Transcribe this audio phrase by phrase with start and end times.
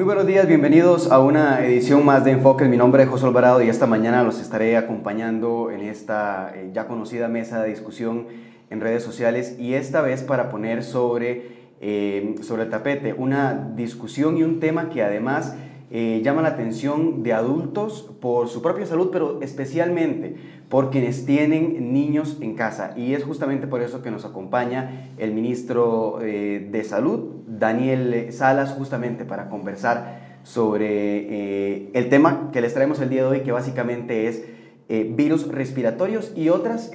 [0.00, 2.64] Muy buenos días, bienvenidos a una edición más de Enfoque.
[2.64, 6.86] Mi nombre es José Alvarado y esta mañana los estaré acompañando en esta eh, ya
[6.86, 8.26] conocida mesa de discusión
[8.70, 14.38] en redes sociales y esta vez para poner sobre, eh, sobre el tapete una discusión
[14.38, 15.54] y un tema que además
[15.90, 20.36] eh, llama la atención de adultos por su propia salud, pero especialmente
[20.70, 22.94] por quienes tienen niños en casa.
[22.96, 28.72] Y es justamente por eso que nos acompaña el ministro eh, de Salud, Daniel Salas,
[28.72, 33.52] justamente para conversar sobre eh, el tema que les traemos el día de hoy, que
[33.52, 34.44] básicamente es
[34.88, 36.90] virus respiratorios y otras,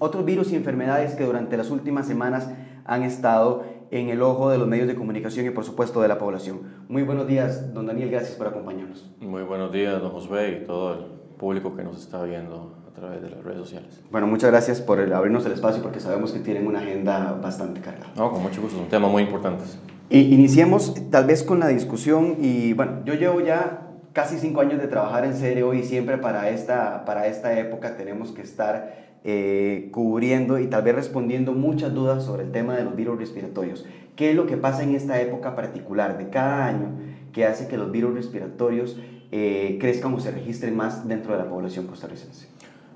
[0.00, 2.50] otros virus y enfermedades que durante las últimas semanas
[2.84, 6.18] han estado en el ojo de los medios de comunicación y por supuesto de la
[6.18, 6.60] población.
[6.88, 9.10] Muy buenos días, don Daniel, gracias por acompañarnos.
[9.20, 11.04] Muy buenos días, don José y todo el
[11.38, 14.00] público que nos está viendo a través de las redes sociales.
[14.10, 18.12] Bueno, muchas gracias por abrirnos el espacio porque sabemos que tienen una agenda bastante cargada.
[18.16, 19.64] No, con mucho gusto, es un tema muy importante.
[20.08, 24.80] Y iniciemos tal vez con la discusión y bueno, yo llevo ya casi cinco años
[24.80, 29.88] de trabajar en serio y siempre para esta, para esta época tenemos que estar eh,
[29.92, 33.86] cubriendo y tal vez respondiendo muchas dudas sobre el tema de los virus respiratorios.
[34.16, 36.88] ¿Qué es lo que pasa en esta época particular de cada año
[37.32, 38.98] que hace que los virus respiratorios
[39.30, 42.48] eh, crezcan o se registren más dentro de la población costarricense?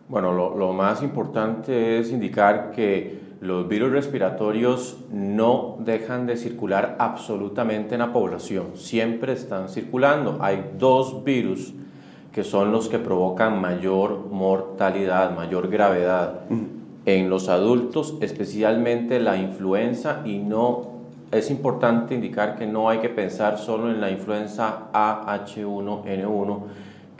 [0.08, 6.97] Bueno, lo, lo más importante es indicar que los virus respiratorios no dejan de circular
[6.98, 10.38] absolutamente en la población, siempre están circulando.
[10.41, 11.75] Hay dos virus
[12.32, 16.41] que son los que provocan mayor mortalidad, mayor gravedad
[17.06, 20.94] en los adultos, especialmente la influenza y no
[21.31, 26.60] es importante indicar que no hay que pensar solo en la influenza AH1N1,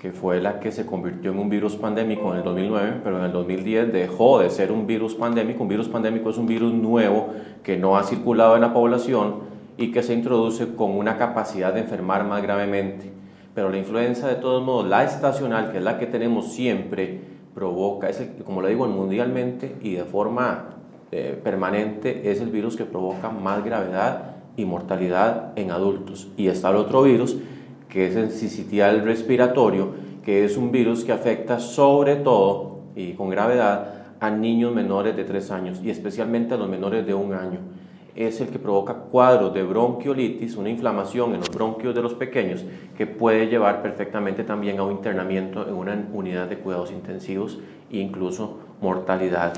[0.05, 3.25] que fue la que se convirtió en un virus pandémico en el 2009, pero en
[3.25, 5.63] el 2010 dejó de ser un virus pandémico.
[5.63, 7.31] Un virus pandémico es un virus nuevo
[7.63, 9.37] que no ha circulado en la población
[9.79, 13.15] y que se introduce con una capacidad de enfermar más gravemente
[13.55, 17.21] pero la influenza de todos modos, la estacional, que es la que tenemos siempre,
[17.55, 20.71] provoca, es como lo digo mundialmente y de forma
[21.13, 26.29] eh, permanente, es el virus que provoca más gravedad y mortalidad en adultos.
[26.37, 27.37] Y está el otro virus,
[27.95, 29.95] que es el sincitial respiratorio,
[30.25, 35.23] que es un virus que afecta sobre todo y con gravedad a niños menores de
[35.23, 37.61] 3 años y especialmente a los menores de un año
[38.17, 42.65] es el que provoca cuadros de bronquiolitis, una inflamación en los bronquios de los pequeños,
[42.97, 47.61] que puede llevar perfectamente también a un internamiento en una unidad de cuidados intensivos
[47.93, 49.53] e incluso mortalidad.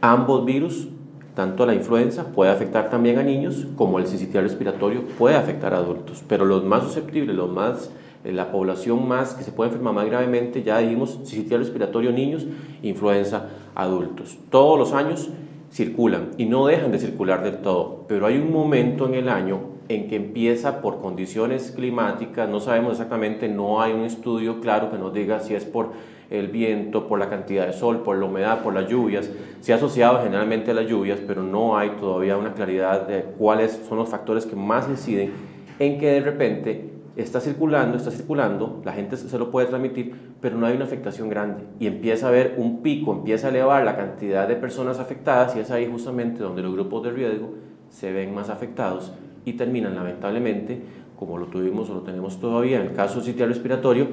[0.00, 0.88] Ambos virus,
[1.34, 5.78] tanto la influenza puede afectar también a niños, como el sincitial respiratorio puede afectar a
[5.78, 7.90] adultos, pero los más susceptibles, los más
[8.24, 12.46] eh, la población más que se puede enfermar más gravemente, ya dijimos, sincitial respiratorio niños,
[12.82, 14.38] influenza adultos.
[14.50, 15.30] Todos los años
[15.72, 19.71] circulan y no dejan de circular del todo, pero hay un momento en el año
[19.88, 24.98] en que empieza por condiciones climáticas, no sabemos exactamente, no hay un estudio claro que
[24.98, 25.90] nos diga si es por
[26.30, 29.30] el viento, por la cantidad de sol, por la humedad, por las lluvias.
[29.60, 33.82] Se ha asociado generalmente a las lluvias, pero no hay todavía una claridad de cuáles
[33.88, 35.32] son los factores que más inciden
[35.78, 40.56] en que de repente está circulando, está circulando, la gente se lo puede transmitir, pero
[40.56, 43.96] no hay una afectación grande y empieza a haber un pico, empieza a elevar la
[43.96, 47.50] cantidad de personas afectadas y es ahí justamente donde los grupos de riesgo
[47.90, 49.12] se ven más afectados
[49.44, 50.80] y terminan lamentablemente,
[51.18, 54.08] como lo tuvimos o lo tenemos todavía en el caso sitial respiratorio,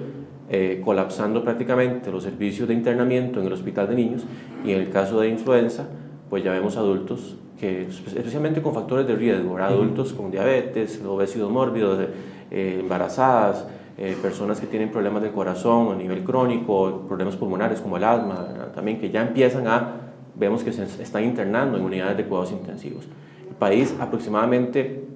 [0.52, 4.26] eh, colapsando prácticamente los servicios de internamiento en el hospital de niños
[4.66, 5.88] y en el caso de influenza,
[6.30, 12.08] pues ya vemos adultos que especialmente con factores de riesgo, adultos con diabetes, obesidad mórbidos,
[12.50, 13.68] eh, embarazadas,
[13.98, 18.72] eh, personas que tienen problemas del corazón a nivel crónico, problemas pulmonares como el asma,
[18.74, 23.10] también que ya empiezan a, vemos que se están internando en unidades de cuidados intensivos.
[23.50, 25.09] El país aproximadamente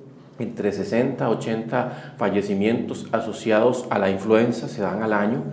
[0.43, 5.43] entre 60 80 fallecimientos asociados a la influenza se dan al año,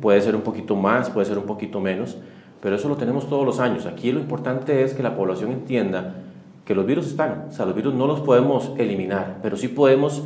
[0.00, 2.16] puede ser un poquito más, puede ser un poquito menos,
[2.60, 3.86] pero eso lo tenemos todos los años.
[3.86, 6.16] Aquí lo importante es que la población entienda
[6.64, 10.22] que los virus están, o sea, los virus no los podemos eliminar, pero sí podemos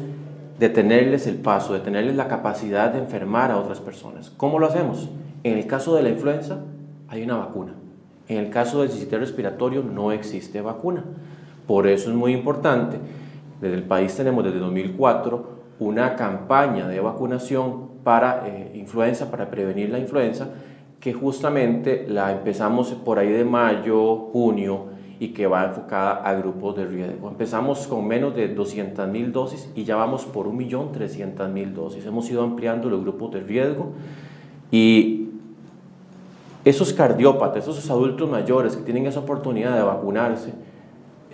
[0.58, 4.30] detenerles el paso, detenerles la capacidad de enfermar a otras personas.
[4.36, 5.08] ¿Cómo lo hacemos?
[5.42, 6.58] En el caso de la influenza
[7.08, 7.72] hay una vacuna.
[8.28, 11.04] En el caso del sistema respiratorio no existe vacuna.
[11.66, 12.98] Por eso es muy importante.
[13.64, 15.46] Desde el país tenemos desde 2004
[15.78, 20.50] una campaña de vacunación para eh, influenza, para prevenir la influenza,
[21.00, 24.88] que justamente la empezamos por ahí de mayo, junio,
[25.18, 27.26] y que va enfocada a grupos de riesgo.
[27.30, 32.04] Empezamos con menos de 200.000 dosis y ya vamos por 1.300.000 dosis.
[32.04, 33.92] Hemos ido ampliando los grupos de riesgo
[34.70, 35.30] y
[36.66, 40.52] esos cardiópatas, esos adultos mayores que tienen esa oportunidad de vacunarse,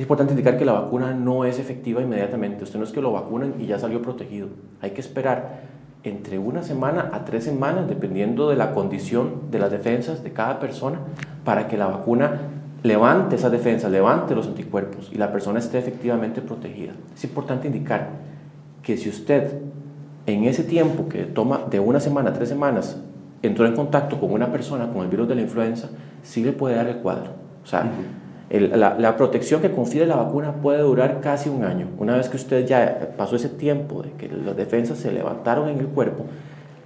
[0.01, 2.65] es importante indicar que la vacuna no es efectiva inmediatamente.
[2.65, 4.49] Usted no es que lo vacunen y ya salió protegido.
[4.81, 5.61] Hay que esperar
[6.05, 10.59] entre una semana a tres semanas, dependiendo de la condición de las defensas de cada
[10.59, 11.01] persona,
[11.45, 12.41] para que la vacuna
[12.83, 16.95] levante esas defensas, levante los anticuerpos y la persona esté efectivamente protegida.
[17.15, 18.09] Es importante indicar
[18.83, 19.61] que si usted
[20.25, 22.99] en ese tiempo que toma de una semana a tres semanas
[23.43, 25.91] entró en contacto con una persona con el virus de la influenza,
[26.23, 27.33] sí le puede dar el cuadro.
[27.63, 27.85] O sea,
[28.51, 31.87] la, protección que confiere la vacuna puede durar casi un año.
[31.99, 35.79] Una vez que usted ya pasó ese tiempo de que las defensas se levantaron en
[35.79, 36.25] el cuerpo,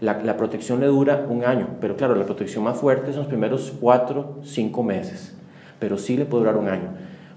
[0.00, 1.68] la, protección le dura un año.
[1.80, 5.34] Pero claro, la protección más fuerte son los primeros cuatro, cinco meses.
[5.78, 6.90] Pero sí le puede durar un año.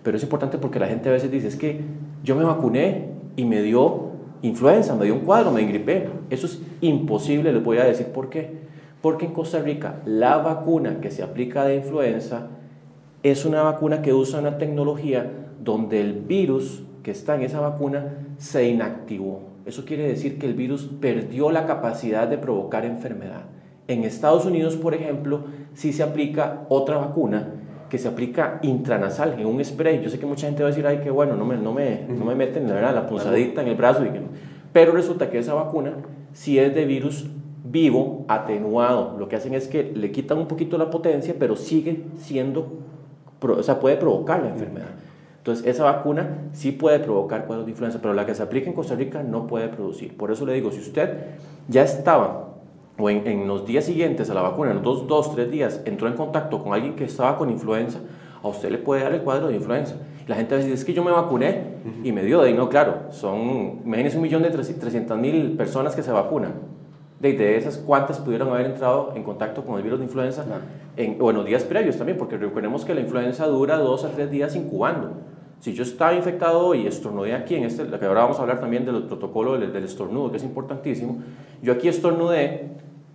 [0.03, 1.79] Pero es importante porque la gente a veces dice, es que
[2.21, 6.09] yo me vacuné y me dio influenza, me dio un cuadro, me gripé.
[6.29, 8.57] Eso es imposible, les voy a decir por qué.
[9.01, 12.49] Porque en Costa Rica la vacuna que se aplica de influenza
[13.23, 15.31] es una vacuna que usa una tecnología
[15.63, 19.41] donde el virus que está en esa vacuna se inactivó.
[19.65, 23.45] Eso quiere decir que el virus perdió la capacidad de provocar enfermedad.
[23.87, 27.53] En Estados Unidos, por ejemplo, sí se aplica otra vacuna
[27.89, 30.01] que se aplica intranasal, en un spray.
[30.01, 32.05] Yo sé que mucha gente va a decir, ay, qué bueno, no me, no me,
[32.07, 34.05] no me meten la, verdad, la punzadita en el brazo.
[34.05, 34.21] Y que
[34.73, 35.93] Pero resulta que esa vacuna
[36.33, 37.29] sí es de virus
[37.63, 39.15] vivo, atenuado.
[39.17, 42.79] Lo que hacen es que le quitan un poquito la potencia, pero sigue siendo
[43.41, 44.89] o sea, puede provocar la enfermedad.
[45.37, 48.75] Entonces, esa vacuna sí puede provocar cuadros de influenza, pero la que se aplica en
[48.75, 50.17] Costa Rica no puede producir.
[50.17, 51.09] Por eso le digo, si usted
[51.69, 52.49] ya estaba,
[52.97, 56.07] o en, los días siguientes a la vacuna, en los dos, dos, tres días, entró
[56.09, 57.99] en contacto con alguien que estaba con influenza,
[58.43, 59.95] a usted le puede dar el cuadro de influenza.
[60.27, 61.61] La gente dice, es que yo me vacuné
[62.03, 66.03] y me dio, de no, claro, son, imagínense un millón de trescientas mil personas que
[66.03, 66.76] se vacunan
[67.19, 70.45] de, esas cuántas pudieron haber entrado en contacto con el virus de influenza
[70.95, 74.09] en, o en los días previos también, porque recordemos que la influenza dura dos a
[74.09, 75.11] tres días incubando.
[75.59, 78.85] Si yo estaba infectado y estornudé aquí, en este, que ahora vamos a hablar también
[78.85, 81.17] del protocolo del, estornudo, que es importantísimo,
[81.63, 82.69] yo aquí estornudé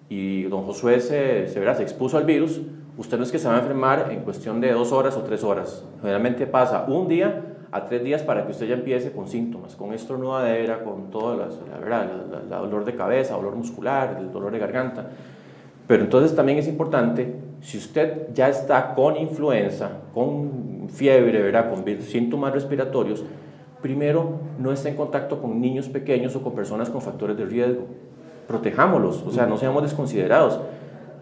[0.09, 2.61] y don Josué se, se, verá, se expuso al virus,
[2.99, 5.45] usted no es que se va a enfermar en cuestión de dos horas o tres
[5.45, 5.85] horas.
[6.01, 9.95] Generalmente pasa un día a tres días para que usted ya empiece con síntomas, con
[9.95, 12.07] estornudadera, con todo las, la, verdad,
[12.49, 15.07] la, dolor de cabeza, dolor muscular, el dolor de garganta.
[15.87, 21.71] Pero entonces también es importante, si usted ya está con influenza, con fiebre, ¿verdad?
[21.71, 23.25] con síntomas respiratorios,
[23.81, 27.87] primero no está en contacto con niños pequeños o con personas con factores de riesgo.
[28.49, 30.61] Protejámoslos, o sea, no seamos desconsiderados.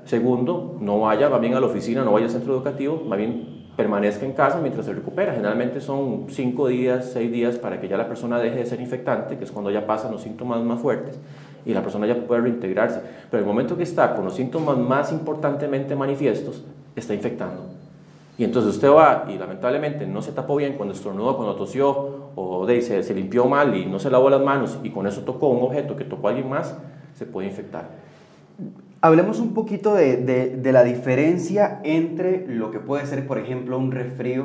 [0.05, 3.60] Segundo, no vaya, va bien a la oficina, no vaya al centro educativo, va bien
[3.81, 5.33] permanezca en casa mientras se recupera.
[5.33, 9.39] Generalmente son 5 días, 6 días para que ya la persona deje de ser infectante,
[9.39, 11.19] que es cuando ya pasan los síntomas más fuertes
[11.65, 13.01] y la persona ya puede reintegrarse.
[13.31, 16.63] Pero el momento que está con los síntomas más importantemente manifiestos,
[16.95, 17.63] está infectando.
[18.37, 22.67] Y entonces usted va y lamentablemente no se tapó bien cuando estornudó, cuando tosió o
[22.67, 25.49] de, se, se limpió mal y no se lavó las manos y con eso tocó
[25.49, 26.77] un objeto que tocó a alguien más,
[27.15, 27.89] se puede infectar.
[29.03, 33.93] Hablemos un poquito de, de, la diferencia entre lo que puede ser, por ejemplo, un
[33.93, 34.45] resfrío.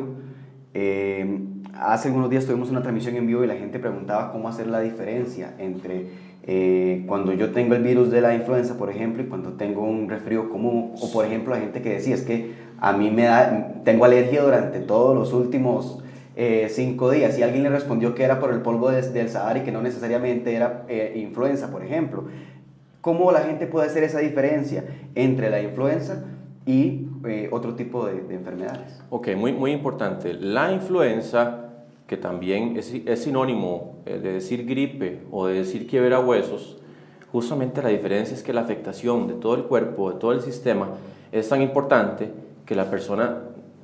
[0.73, 1.39] Eh,
[1.73, 4.79] hace algunos días tuvimos una transmisión en vivo y la gente preguntaba cómo hacer la
[4.79, 6.05] diferencia entre
[6.43, 10.07] eh, cuando yo tengo el virus de la influenza, por ejemplo, y cuando tengo un
[10.07, 10.93] resfrío común.
[11.01, 14.41] O, por ejemplo, la gente que decía, es que a mí me da, tengo alergia
[14.41, 16.01] durante todos los últimos
[16.37, 19.63] eh, cinco días y alguien le respondió que era por el polvo del Sahara y
[19.63, 22.23] que no necesariamente era influenza, por ejemplo.
[23.05, 24.83] ¿Cómo la gente puede hacer esa diferencia
[25.13, 26.23] entre la influenza
[26.65, 28.99] y eh, otro tipo de, enfermedades?
[29.11, 30.33] Ok, muy, muy importante.
[30.33, 31.67] La influenza,
[32.07, 36.77] que también es, es sinónimo eh, de decir gripe o de decir quiebra huesos,
[37.31, 40.87] justamente la diferencia es que la afectación de todo el cuerpo, de todo el sistema,
[41.31, 42.31] es tan importante
[42.65, 43.37] que la persona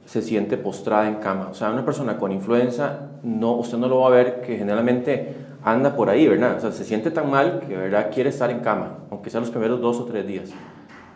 [0.04, 1.50] se siente postrada en cama.
[1.52, 5.36] O sea, una persona con influenza, no, usted no lo va a ver que generalmente
[5.64, 6.58] anda por ahí, ¿verdad?
[6.58, 8.10] O sea, se siente tan mal que, ¿verdad?
[8.14, 10.52] Quiere estar en cama, aunque sean los primeros dos o tres días.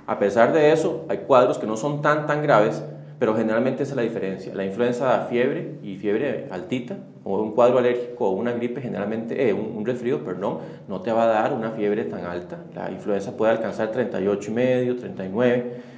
[0.08, 2.84] A pesar de eso, hay cuadros que no son tan, tan graves,
[3.18, 4.54] pero generalmente esa es la diferencia.
[4.54, 9.50] La influenza da fiebre y fiebre altita, o un cuadro alérgico o una gripe, generalmente,
[9.50, 12.60] eh, un, un resfrío, perdón, no te va a dar una fiebre tan alta.
[12.76, 15.95] La influenza puede alcanzar 38 y medio, 39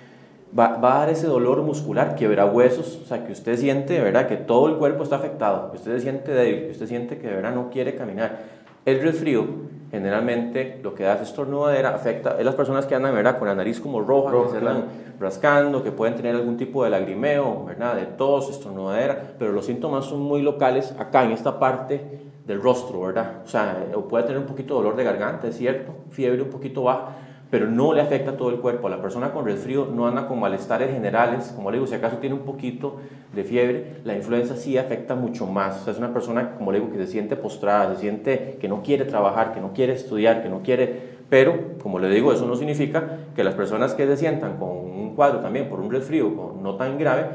[0.57, 4.27] va, va, a dar ese dolor muscular, quiebra huesos, o sea, que usted siente, ¿verdad?,
[4.27, 7.27] que todo el cuerpo está afectado, que usted se siente débil, que usted siente que
[7.27, 8.57] de verdad no quiere caminar.
[8.85, 9.45] El resfrío,
[9.91, 13.55] generalmente, lo que da es estornudadera, afecta a las personas que andan, ¿verdad?, con la
[13.55, 14.85] nariz como roja, que se andan
[15.19, 20.05] rascando, que pueden tener algún tipo de lagrimeo, ¿verdad?, de tos, estornudadera, pero los síntomas
[20.05, 23.41] son muy locales acá, en esta parte del rostro, ¿verdad?
[23.43, 26.83] O sea, puede tener un poquito de dolor de garganta, es cierto, fiebre un poquito
[26.83, 27.09] baja,
[27.49, 28.89] pero no le afecta a todo el cuerpo.
[28.89, 32.35] La persona con resfrío no anda con malestares generales, como le digo, si acaso tiene
[32.35, 32.97] un poquito
[33.33, 35.81] de fiebre, la influenza sí afecta mucho más.
[35.81, 38.67] O sea, es una persona, como le digo, que se siente postrada, se siente que
[38.67, 41.17] no quiere trabajar, que no quiere estudiar, que no quiere...
[41.29, 45.13] Pero, como le digo, eso no significa que las personas que se sientan con un
[45.15, 47.25] cuadro también por un resfrío no tan grave,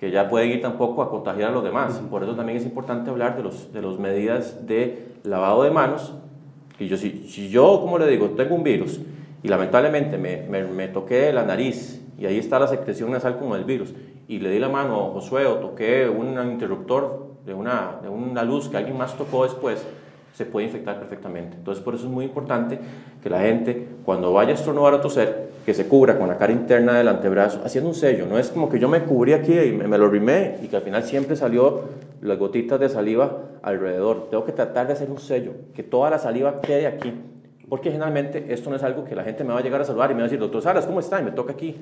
[0.00, 2.00] que ya pueden ir tampoco a contagiar a los demás.
[2.10, 6.14] Por eso también es importante hablar de las de los medidas de lavado de manos.
[6.78, 9.00] Que yo, si, si yo, como le digo, tengo un virus
[9.42, 13.64] y lamentablemente me, me, toqué la nariz y ahí está la secreción nasal con el
[13.64, 13.92] virus,
[14.28, 18.44] y le di la mano a Josué o toqué un interruptor de una, de una
[18.44, 19.84] luz que alguien más tocó después,
[20.32, 21.56] se puede infectar perfectamente.
[21.56, 22.78] Entonces, por eso es muy importante
[23.22, 26.52] que la gente, cuando vaya a estornudar o toser, que se cubra con la cara
[26.52, 28.26] interna del antebrazo, haciendo un sello.
[28.26, 30.76] No es como que yo me cubrí aquí y me, me lo rimé y que
[30.76, 31.82] al final siempre salió
[32.20, 34.28] las gotitas de saliva alrededor.
[34.30, 37.12] Tengo que tratar de hacer un sello, que toda la saliva quede aquí
[37.72, 40.10] porque generalmente esto no es algo que la gente me va a llegar a saludar
[40.10, 41.22] y me va a decir, doctor Salas, ¿cómo está?
[41.22, 41.74] Y me toca aquí.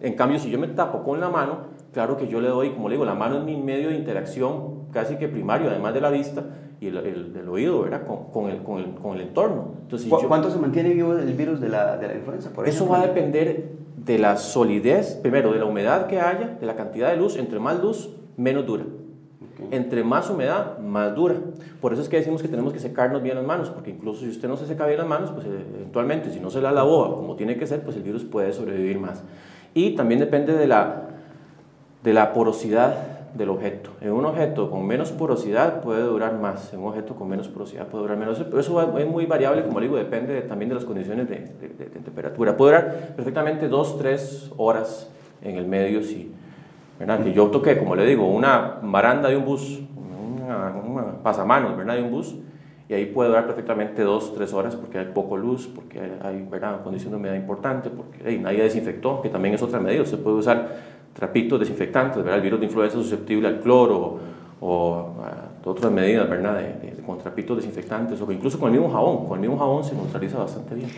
[0.00, 2.88] En cambio, si yo me tapo con la mano, claro que yo le doy, como
[2.88, 6.08] le digo, la mano es mi medio de interacción casi que primario, además de la
[6.08, 6.44] vista
[6.80, 8.06] y el, el, oído, ¿verdad?
[8.06, 9.74] Con, con, el, con, el, con el entorno.
[9.82, 12.48] Entonces, ¿Cuánto se mantiene vivo el virus de la, de la influenza?
[12.50, 16.64] Por eso va a depender de la solidez, primero, de la humedad que haya, de
[16.64, 17.36] la cantidad de luz.
[17.36, 18.08] Entre más luz,
[18.38, 18.84] menos dura.
[19.70, 21.36] Entre más humedad, más dura.
[21.80, 24.28] Por eso es que decimos que tenemos que secarnos bien las manos, porque incluso si
[24.28, 27.16] usted no se seca bien las manos, pues eh, eventualmente, si no se la lavó
[27.16, 29.22] como tiene que ser, pues el virus puede sobrevivir más.
[29.74, 31.08] Y también depende de la,
[32.02, 33.90] de la porosidad del objeto.
[34.00, 37.88] En un objeto con menos porosidad puede durar más, en un objeto con menos porosidad
[37.88, 38.38] puede durar menos.
[38.38, 42.56] Pero eso es muy variable, como digo, depende también de las condiciones de, de, temperatura.
[42.56, 45.10] Puede durar perfectamente 2, 3 horas
[45.42, 46.32] en el medio si
[46.98, 51.96] que yo toqué, como le digo, una baranda de un bus, una, pasamanos ¿verdad?
[51.96, 52.34] de un bus,
[52.88, 56.82] y ahí puede durar perfectamente dos, tres horas porque hay poco luz, porque hay ¿verdad?
[56.82, 60.04] condición de humedad importante, porque nadie desinfectó, que también es otra medida.
[60.04, 60.76] Se puede usar
[61.14, 62.36] trapitos desinfectantes, ¿verdad?
[62.36, 64.18] el virus de influenza susceptible al cloro
[64.60, 65.08] o
[65.64, 66.58] otras medidas, ¿verdad?
[66.58, 69.26] De, de, desinfectantes o incluso con el mismo jabón.
[69.26, 70.88] Con el mismo jabón se neutraliza bastante bien.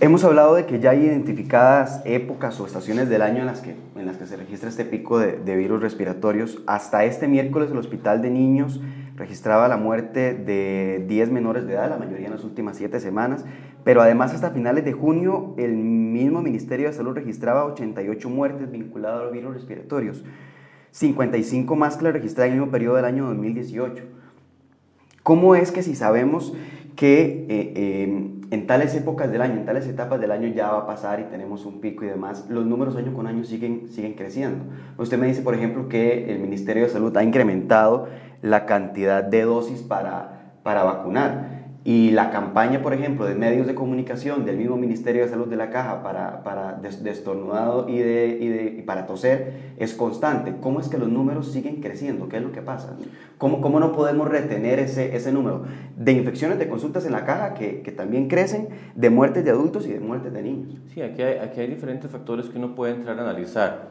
[0.00, 3.74] Hemos hablado de que ya hay identificadas épocas o estaciones del año en las que,
[3.96, 6.58] en las que se registra este pico de, de virus respiratorios.
[6.66, 8.80] Hasta este miércoles el Hospital de Niños
[9.18, 13.44] registraba la muerte de 10 menores de edad, la mayoría en las últimas 7 semanas,
[13.84, 19.20] pero además hasta finales de junio el mismo Ministerio de Salud registraba 88 muertes vinculadas
[19.20, 20.24] a los virus respiratorios.
[20.92, 24.04] 55 más que la registrada en el mismo periodo del año 2018.
[25.22, 26.54] ¿Cómo es que si sabemos
[26.96, 30.78] que eh, em, en tales épocas del año, en tales etapas del año ya va
[30.78, 34.14] a pasar y tenemos un pico y demás, los números año con año siguen, siguen
[34.14, 34.64] creciendo?
[34.96, 38.08] Usted me dice, por ejemplo, que el Ministerio de Salud ha incrementado
[38.42, 41.57] la cantidad de dosis para, para vacunar.
[41.88, 45.56] Y la campaña, por ejemplo, de medios de comunicación del mismo Ministerio de Salud de
[45.56, 50.56] la Caja para, para destornudado y, de, y, de, y para toser es constante.
[50.60, 52.28] ¿Cómo es que los números siguen creciendo?
[52.28, 52.94] ¿Qué es lo que pasa?
[53.38, 55.62] ¿Cómo, cómo no podemos retener ese, ese número
[55.96, 59.86] de infecciones de consultas en la caja que, que, también crecen, de muertes de adultos
[59.86, 60.78] y de muertes de niños?
[60.92, 63.88] Sí, aquí hay, aquí hay diferentes factores que uno puede entrar a analizar.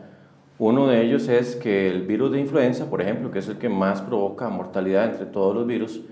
[0.60, 3.70] Uno de ellos es que el virus de influenza, por ejemplo, que es el que
[3.70, 6.04] más provoca mortalidad entre todos los virus,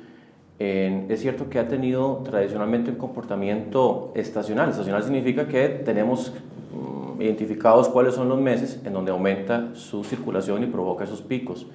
[0.57, 4.69] es cierto que ha tenido tradicionalmente un comportamiento estacional.
[4.69, 6.31] Estacional significa que tenemos
[6.73, 11.67] mm, identificados cuáles son los meses en donde aumenta su circulación y provoca esos picos.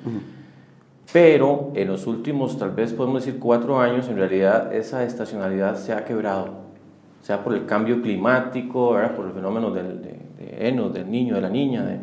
[1.13, 5.93] Pero en los últimos, tal vez podemos decir cuatro años, en realidad esa estacionalidad se
[5.93, 6.49] ha quebrado,
[7.21, 11.85] sea por el cambio climático, por el fenómeno del, de, del niño, de la niña,
[11.85, 11.99] de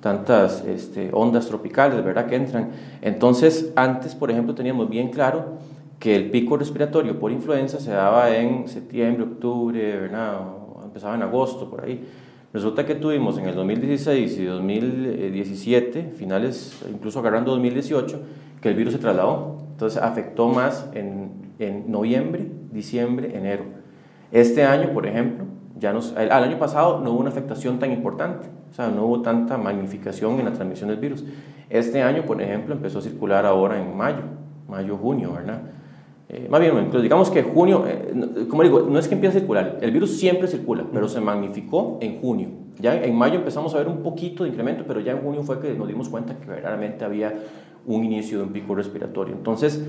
[0.00, 2.26] tantas este, ondas tropicales ¿verdad?
[2.26, 2.68] que entran.
[3.00, 5.54] Entonces, antes, por ejemplo, teníamos bien claro
[5.98, 10.40] que el pico respiratorio por influenza se daba en septiembre, octubre, ¿verdad?
[10.84, 12.04] empezaba en agosto, por ahí.
[12.52, 18.20] Resulta que tuvimos en el 2016 y 2017, finales, incluso agarrando 2018,
[18.60, 19.58] que el virus se trasladó.
[19.72, 23.64] Entonces afectó más en, en noviembre, diciembre, enero.
[24.30, 25.46] Este año, por ejemplo,
[25.76, 29.22] ya nos, al año pasado no hubo una afectación tan importante, o sea, no hubo
[29.22, 31.24] tanta magnificación en la transmisión del virus.
[31.68, 34.22] Este año, por ejemplo, empezó a circular ahora en mayo,
[34.68, 35.62] mayo, junio, ¿verdad?
[36.34, 38.12] Eh, más bien, digamos que junio, eh,
[38.50, 41.98] como digo, no es que empiece a circular, el virus siempre circula, pero se magnificó
[42.00, 42.48] en junio.
[42.80, 45.60] Ya en mayo empezamos a ver un poquito de incremento, pero ya en junio fue
[45.60, 47.34] que nos dimos cuenta que verdaderamente había
[47.86, 49.32] un inicio de un pico respiratorio.
[49.32, 49.80] Entonces,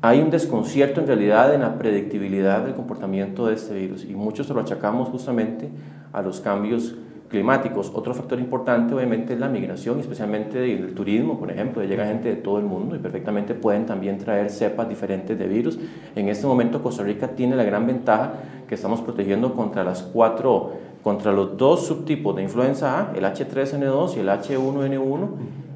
[0.00, 4.46] hay un desconcierto en realidad en la predictibilidad del comportamiento de este virus y muchos
[4.46, 5.68] se lo achacamos justamente
[6.10, 6.94] a los cambios
[7.32, 7.90] climáticos.
[7.94, 12.36] Otro factor importante obviamente es la migración, especialmente del turismo, por ejemplo, llega gente de
[12.36, 15.78] todo el mundo y perfectamente pueden también traer cepas diferentes de virus.
[16.14, 18.34] En este momento Costa Rica tiene la gran ventaja
[18.68, 20.72] que estamos protegiendo contra las cuatro,
[21.02, 25.28] contra los dos subtipos de influenza A, el H3N2 y el H1N1,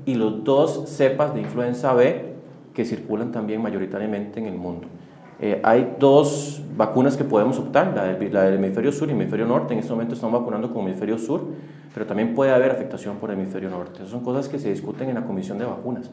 [0.04, 2.34] y los dos cepas de influenza B
[2.75, 4.88] que circulan también mayoritariamente en el mundo.
[5.38, 9.74] Eh, hay dos vacunas que podemos optar, la del, hemisferio sur y el hemisferio norte.
[9.74, 11.44] En este momento estamos vacunando con el hemisferio sur,
[11.92, 13.96] pero también puede haber afectación por el hemisferio norte.
[13.96, 16.10] Esas son cosas que se discuten en la comisión de vacunas.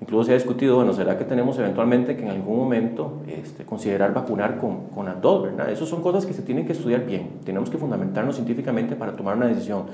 [0.00, 4.12] Incluso se ha discutido, bueno, ¿será que tenemos eventualmente que en algún momento este, considerar
[4.12, 5.70] vacunar con, con las dos, verdad?
[5.70, 7.38] Esas son cosas que se tienen que estudiar bien.
[7.44, 9.84] Tenemos que fundamentarnos científicamente para tomar una decisión.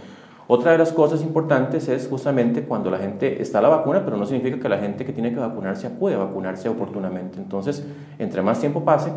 [0.52, 4.26] Otra de las cosas importantes es justamente cuando la gente está la vacuna, pero no
[4.26, 7.38] significa que la gente que tiene que vacunarse puede vacunarse oportunamente.
[7.38, 7.87] Entonces,
[8.19, 9.12] entre más tiempo pase,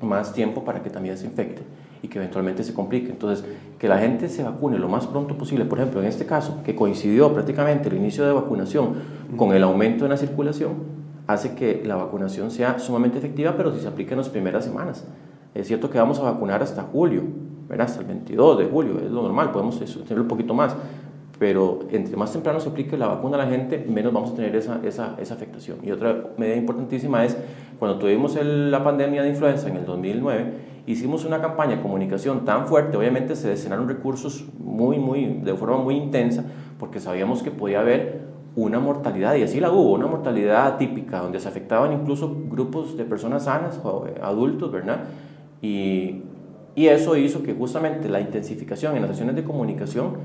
[0.00, 1.60] más tiempo para que también se infecte
[2.00, 3.10] y que eventualmente se complique.
[3.10, 3.44] Entonces,
[3.78, 6.74] que la gente se vacune lo más pronto posible, por ejemplo, en este caso, que
[6.74, 8.94] coincidió prácticamente el inicio de vacunación
[9.36, 10.76] con el aumento en la circulación,
[11.26, 15.04] hace que la vacunación sea sumamente efectiva, pero si se aplica en las primeras semanas.
[15.54, 17.22] Es cierto que vamos a vacunar hasta julio,
[17.78, 20.76] hasta el 22 de julio, es lo normal, podemos tener un poquito más,
[21.38, 24.54] pero entre más temprano se aplique la vacuna a la gente, menos vamos a tener
[24.54, 25.78] esa, esa, esa afectación.
[25.82, 27.36] Y otra medida importantísima es,
[27.78, 32.66] cuando tuvimos la pandemia de influenza en el 2009, hicimos una campaña de comunicación tan
[32.66, 36.44] fuerte, obviamente se destinaron recursos muy, muy, de forma muy intensa,
[36.78, 38.22] porque sabíamos que podía haber
[38.56, 43.04] una mortalidad, y así la hubo, una mortalidad típica, donde se afectaban incluso grupos de
[43.04, 43.80] personas sanas,
[44.22, 45.04] adultos, ¿verdad?
[45.60, 46.22] Y
[46.74, 50.16] y eso hizo que justamente la intensificación en las sesiones de comunicación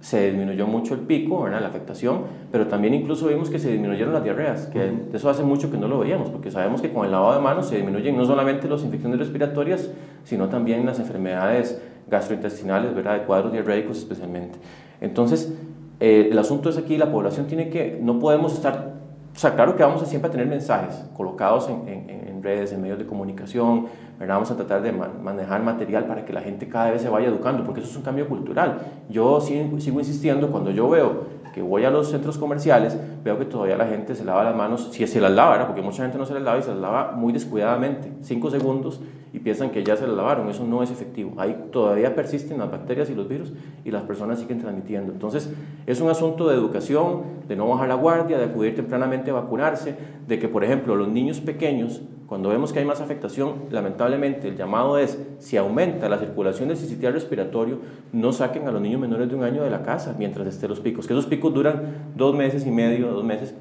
[0.00, 1.62] se disminuyó mucho el pico, ¿verdad?
[1.62, 5.70] la afectación, pero también incluso vimos que se disminuyeron las diarreas, que eso hace mucho
[5.70, 8.26] que no lo veíamos, porque sabemos que con el lavado de manos se disminuyen no
[8.26, 9.90] solamente las infecciones respiratorias,
[10.24, 11.80] sino también las enfermedades
[12.10, 13.20] gastrointestinales, ¿verdad?
[13.20, 14.58] de cuadros diarreicos especialmente.
[15.00, 15.54] Entonces,
[16.00, 18.93] eh, el asunto es aquí, la población tiene que, no podemos estar,
[19.34, 22.98] o sea, claro que vamos a siempre tener mensajes colocados en, en, redes, en medios
[22.98, 23.86] de comunicación,
[24.26, 27.64] Vamos a tratar de manejar material para que la gente cada vez se vaya educando,
[27.64, 28.78] porque eso es un cambio cultural.
[29.10, 33.76] Yo sigo insistiendo, cuando yo veo que voy a los centros comerciales, veo que todavía
[33.76, 36.34] la gente se lava las manos, si se las lava, porque mucha gente no se
[36.34, 39.00] las lava y se las lava muy descuidadamente, cinco segundos
[39.34, 41.34] y piensan que ya se las lavaron, eso no es efectivo.
[41.38, 43.52] Ahí todavía persisten las bacterias y los virus
[43.84, 45.12] y las personas siguen transmitiendo.
[45.12, 45.52] Entonces,
[45.86, 49.96] es un asunto de educación, de no bajar la guardia, de acudir tempranamente a vacunarse,
[50.26, 54.56] de que, por ejemplo, los niños pequeños cuando vemos que hay más afectación, lamentablemente el
[54.56, 57.78] llamado es, si aumenta la circulación del sistema respiratorio,
[58.12, 60.80] no saquen a los niños menores de un año de la casa mientras estén los
[60.80, 63.54] picos, que esos picos duran dos meses y medio, dos meses,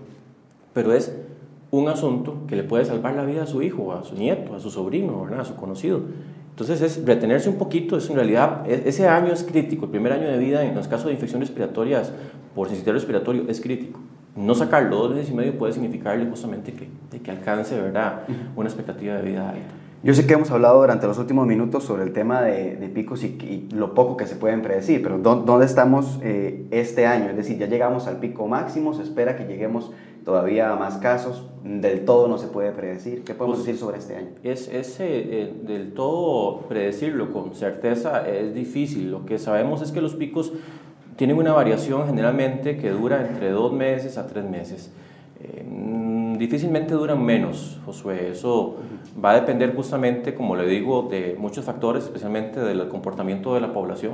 [0.74, 1.23] pero es
[1.78, 4.60] un asunto que le puede salvar la vida a su hijo, a su nieto, a
[4.60, 6.02] su sobrino, a su conocido.
[6.52, 10.14] Entonces es retenerse un poquito, es en realidad, e-, ese año es crítico, el primer
[10.14, 12.14] año de vida en los casos de infecciones respiratorias
[12.54, 14.00] por sistema respiratorio es crítico
[14.36, 18.24] no sacarlo dos meses y medio puede significarle justamente que, de que alcance ¿verdad?
[18.56, 19.74] una expectativa de vida alta.
[20.02, 23.24] Yo sé que hemos hablado durante los últimos minutos sobre el tema de, de picos
[23.24, 27.30] y, lo poco que se pueden predecir, pero ¿dónde estamos eh, este año?
[27.30, 29.92] Es decir, ya llegamos al pico máximo, se espera que lleguemos
[30.26, 33.24] todavía más casos, del todo no se puede predecir.
[33.24, 34.30] ¿Qué podemos pues, decir sobre este año?
[34.44, 39.12] Es, es eh, eh, del todo predecirlo con certeza es difícil.
[39.12, 40.52] Lo que sabemos es que los picos
[41.16, 44.92] tienen una variación generalmente que dura entre dos meses a tres meses.
[45.42, 45.66] Eh,
[46.38, 48.30] difícilmente duran menos, Josué.
[48.32, 48.78] Eso
[49.24, 53.74] va a depender justamente, como le digo, de muchos factores, especialmente del comportamiento de la
[53.74, 54.14] población.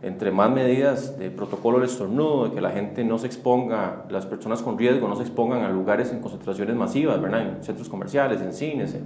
[0.00, 4.26] Entre más medidas de protocolo de estornudo, de que la gente no se exponga, las
[4.26, 7.42] personas con riesgo no se expongan a lugares en concentraciones masivas, ¿verdad?
[7.42, 8.96] en centros comerciales, en cines,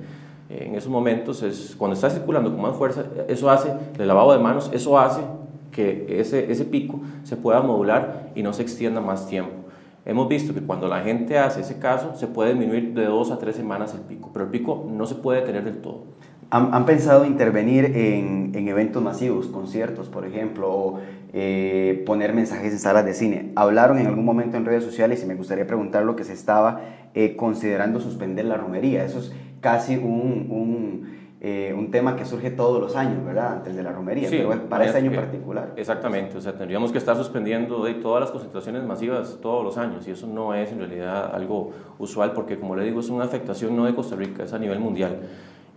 [0.51, 4.39] en esos momentos, es, cuando está circulando con más fuerza, eso hace, el lavado de
[4.39, 5.23] manos, eso hace
[5.71, 9.63] que ese, ese pico se pueda modular y no se extienda más tiempo.
[10.05, 13.39] Hemos visto que cuando la gente hace ese caso, se puede disminuir de dos a
[13.39, 16.05] tres semanas el pico, pero el pico no se puede detener del todo.
[16.55, 21.01] ¿Han, pensado intervenir en, en, eventos masivos, conciertos, por ejemplo, o
[21.33, 23.53] eh, poner mensajes en salas de cine?
[23.57, 26.83] Hablaron en algún momento en redes sociales y me gustaría preguntar lo que se estaba
[27.15, 29.03] eh, considerando suspender la romería.
[29.03, 33.55] Eso es casi un, un eh, un tema que surge todos los años, ¿verdad?
[33.55, 35.73] Antes de la romería, pero para este año en particular.
[35.75, 40.07] Exactamente, o sea, tendríamos que estar suspendiendo de todas las concentraciones masivas todos los años
[40.07, 43.75] y eso no es en realidad algo usual porque, como le digo, es una afectación
[43.75, 45.19] no de Costa Rica, es a nivel mundial.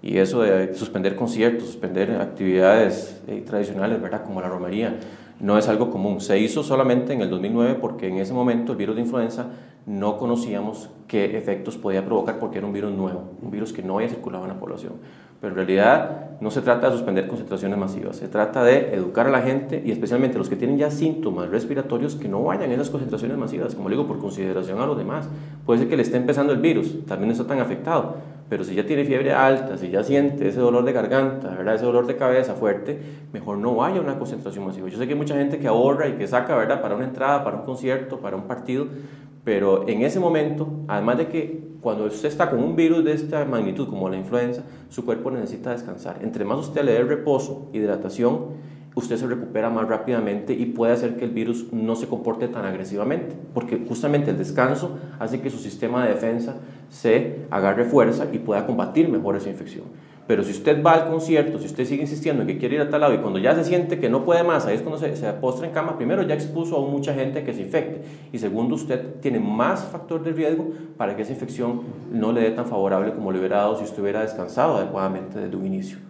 [0.01, 4.23] Y eso de suspender conciertos, suspender actividades eh, tradicionales, ¿verdad?
[4.23, 4.99] Como la romería,
[5.39, 6.21] no es algo común.
[6.21, 9.47] Se hizo solamente en el 2009 porque en ese momento el virus de influenza
[9.85, 13.95] no conocíamos qué efectos podía provocar porque era un virus nuevo, un virus que no
[13.95, 14.93] había circulado en la población.
[15.39, 19.29] Pero en realidad no se trata de suspender concentraciones masivas, se trata de educar a
[19.29, 22.89] la gente y especialmente los que tienen ya síntomas respiratorios que no vayan a esas
[22.89, 25.29] concentraciones masivas, como digo, por consideración a los demás.
[25.65, 28.15] Puede ser que le esté empezando el virus, también está tan afectado,
[28.47, 31.75] pero si ya tiene fiebre alta, si ya siente ese dolor de garganta, ¿verdad?
[31.75, 32.99] ese dolor de cabeza fuerte,
[33.33, 34.87] mejor no vaya a una concentración masiva.
[34.87, 36.81] Yo sé que hay mucha gente que ahorra y que saca ¿verdad?
[36.81, 38.87] para una entrada, para un concierto, para un partido,
[39.43, 43.45] Pero en ese momento, además de que cuando usted está con un virus de esta
[43.45, 46.17] magnitud como la influenza, su cuerpo necesita descansar.
[46.21, 48.55] Entre más usted le dé reposo, hidratación,
[48.95, 52.65] usted se recupera más rápidamente y puede hacer que el virus no se comporte tan
[52.65, 56.55] agresivamente, porque justamente el descanso hace que su sistema de defensa
[56.89, 59.83] se agarre fuerza y pueda combatir mejor esa infección.
[60.27, 62.89] Pero si usted va al concierto, si usted sigue insistiendo en que quiere ir a
[62.89, 65.15] tal lado y cuando ya se siente que no puede más, ahí es cuando se,
[65.15, 68.73] se postra en cama, primero ya expuso a mucha gente que se infecte y segundo
[68.73, 71.81] usted tiene más factor de riesgo para que esa infección
[72.11, 75.55] no le dé tan favorable como le hubiera dado si usted hubiera descansado adecuadamente desde
[75.55, 76.04] un inicio.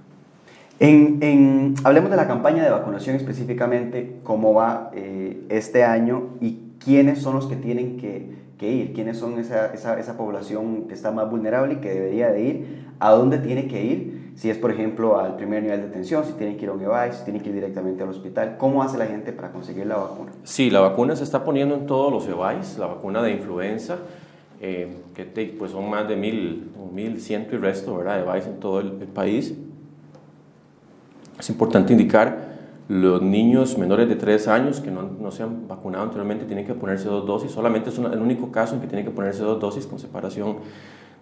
[0.79, 7.21] En, hablemos de la campaña de vacunación específicamente, cómo va eh, este año y quiénes
[7.21, 11.11] son los que tienen que, que ir, quiénes son esa, esa, esa, población que está
[11.11, 14.69] más vulnerable y que debería de ir, a dónde tiene que ir, si es por
[14.69, 17.41] ejemplo al primer nivel de atención, si tiene que ir a un EVAI, si tiene
[17.41, 20.31] que ir directamente al hospital, ¿cómo hace la gente para conseguir la vacuna?
[20.43, 23.97] Sí, la vacuna se está poniendo en todos los EVAIs, la vacuna de influenza,
[24.59, 25.23] eh, que
[25.57, 28.19] pues son más de mil, mil ciento y resto, ¿verdad?
[28.21, 29.55] EVAIs en todo el país
[31.39, 32.55] es importante indicar,
[32.87, 36.75] los niños menores de 3 años que no, no, se han vacunado anteriormente tienen que
[36.75, 39.87] ponerse dos dosis, solamente es el único caso en que tienen que ponerse dos dosis
[39.87, 40.57] con separación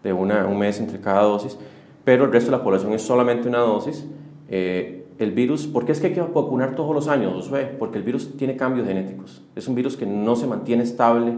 [0.04, 1.58] de una, un mes entre cada dosis,
[2.04, 4.06] pero el resto de la población es solamente una dosis.
[4.50, 7.74] Eh, el virus, ¿por qué es que hay que vacunar todos los años, Josué?
[7.80, 11.38] Porque el virus tiene cambios genéticos, es un virus que no se mantiene estable,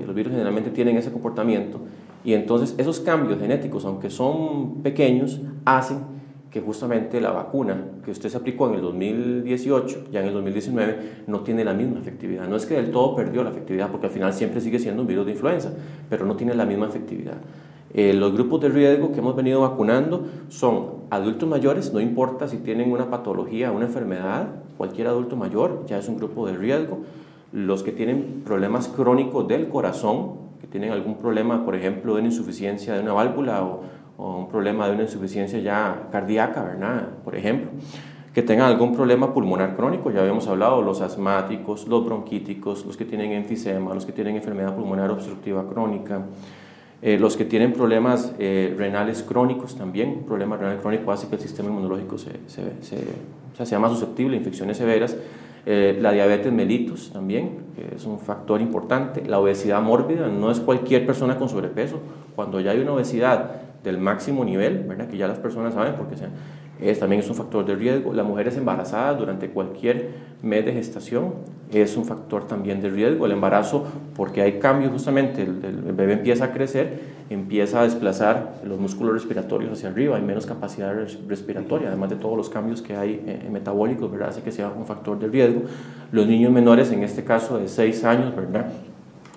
[0.00, 1.80] y los virus generalmente tienen ese comportamiento,
[2.24, 5.98] y entonces esos cambios genéticos, aunque son pequeños, hacen
[6.56, 11.24] que justamente la vacuna que usted se aplicó en el 2018, ya en el 2019,
[11.26, 12.48] no tiene la misma efectividad.
[12.48, 15.06] No es que del todo perdió la efectividad, porque al final siempre sigue siendo un
[15.06, 15.70] virus de influenza,
[16.08, 17.34] pero no tiene la misma efectividad.
[17.92, 22.56] Eh, los grupos de riesgo que hemos venido vacunando son adultos mayores, no importa si
[22.56, 24.46] tienen una patología, una enfermedad,
[24.78, 27.00] cualquier adulto mayor ya es un grupo de riesgo.
[27.52, 32.94] Los que tienen problemas crónicos del corazón, que tienen algún problema, por ejemplo, de insuficiencia
[32.94, 33.82] de una válvula o,
[34.16, 37.08] o un problema de una insuficiencia ya cardíaca, ¿verdad?
[37.24, 37.70] Por ejemplo,
[38.32, 43.06] que tengan algún problema pulmonar crónico, ya habíamos hablado, los asmáticos, los bronquíticos, los que
[43.06, 46.22] tienen enfisema, los que tienen enfermedad pulmonar obstructiva crónica,
[47.02, 51.36] eh, los que tienen problemas eh, renales crónicos también, un problema renal crónico hace que
[51.36, 55.16] el sistema inmunológico se, se, se, sea más susceptible a infecciones severas,
[55.64, 60.60] eh, la diabetes mellitus también, que es un factor importante, la obesidad mórbida, no es
[60.60, 62.00] cualquier persona con sobrepeso,
[62.34, 65.06] cuando ya hay una obesidad del máximo nivel, ¿verdad?
[65.06, 66.16] que ya las personas saben porque
[66.80, 68.12] es, también es un factor de riesgo.
[68.12, 70.10] Las mujeres embarazadas durante cualquier
[70.42, 71.34] mes de gestación
[71.72, 73.26] es un factor también de riesgo.
[73.26, 78.56] El embarazo, porque hay cambios justamente, el, el, bebé empieza a crecer, empieza a desplazar
[78.64, 80.92] los músculos respiratorios hacia arriba, hay menos capacidad
[81.28, 84.30] respiratoria, además de todos los cambios que hay eh, metabólicos, ¿verdad?
[84.30, 85.62] Así que sea un factor de riesgo.
[86.10, 88.66] Los niños menores, en este caso de 6 años, ¿verdad?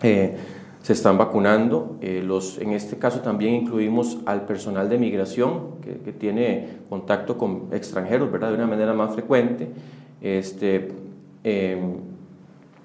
[0.01, 0.35] Eh,
[0.81, 1.97] se están vacunando.
[2.01, 7.37] Eh, los, en este caso también incluimos al personal de migración que, que, tiene contacto
[7.37, 8.49] con extranjeros ¿verdad?
[8.49, 9.69] de una manera más frecuente.
[10.21, 10.91] Este,
[11.43, 11.77] eh,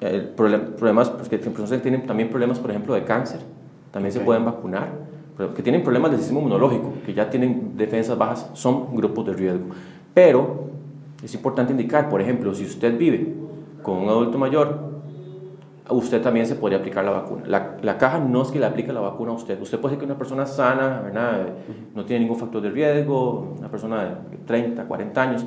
[0.01, 3.41] el problem, problemas, pues, que tienen también problemas, por ejemplo, de cáncer,
[3.91, 4.21] también okay.
[4.21, 5.05] se pueden vacunar.
[5.57, 9.65] Que tienen problemas del sistema inmunológico, que ya tienen defensas bajas, son grupos de riesgo.
[10.13, 10.69] Pero
[11.25, 13.35] es importante indicar, por ejemplo, si usted vive
[13.83, 14.94] con un adulto mayor
[15.91, 17.43] usted también se podría aplicar la vacuna.
[17.47, 19.61] La, la, caja no es que le aplique la vacuna a usted.
[19.61, 21.49] Usted puede ser que una persona sana, ¿verdad?
[21.95, 25.45] no tiene ningún factor de riesgo, una persona de 30, 40 años,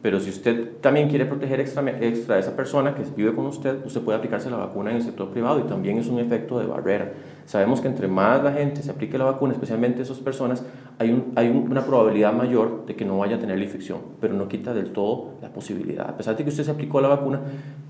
[0.00, 3.84] pero si usted también quiere proteger extra, extra a esa persona que vive con usted,
[3.84, 6.66] usted puede aplicarse la vacuna en el sector privado y también es un efecto de
[6.66, 7.12] barrera.
[7.46, 10.64] Sabemos que entre más la gente se aplique la vacuna, especialmente esas personas,
[10.98, 13.98] hay, un, hay un, una probabilidad mayor de que no vaya a tener la infección,
[14.20, 16.08] pero no quita del todo la posibilidad.
[16.08, 17.40] A pesar de que usted se aplicó la vacuna,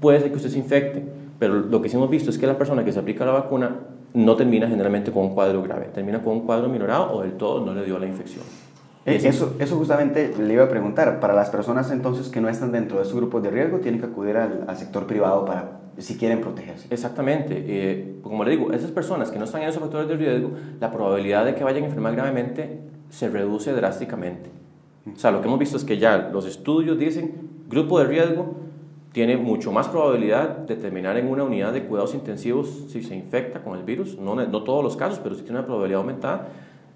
[0.01, 1.05] puede ser que usted se infecte,
[1.39, 3.77] pero lo que sí hemos visto es que la persona que se aplica la vacuna
[4.15, 7.65] no termina generalmente con un cuadro grave, termina con un cuadro minorado o del todo
[7.65, 8.45] no le dio la infección.
[9.07, 12.73] Eh, eso, eso justamente le iba a preguntar, para las personas entonces que no están
[12.73, 16.17] dentro de su grupo de riesgo, tienen que acudir al, al sector privado para, si
[16.17, 16.87] quieren protegerse.
[16.91, 20.51] Exactamente, eh, como le digo, esas personas que no están en esos factores de riesgo,
[20.81, 24.51] la probabilidad de que vayan a enfermar gravemente se reduce drásticamente.
[25.15, 28.57] O sea, lo que hemos visto es que ya los estudios dicen, grupo de riesgo,
[29.19, 33.65] tiene mucho más probabilidad de terminar en una unidad de cuidados intensivos si se infecta
[33.65, 36.47] con el virus, no, no todos los casos, pero sí tiene una probabilidad aumentada.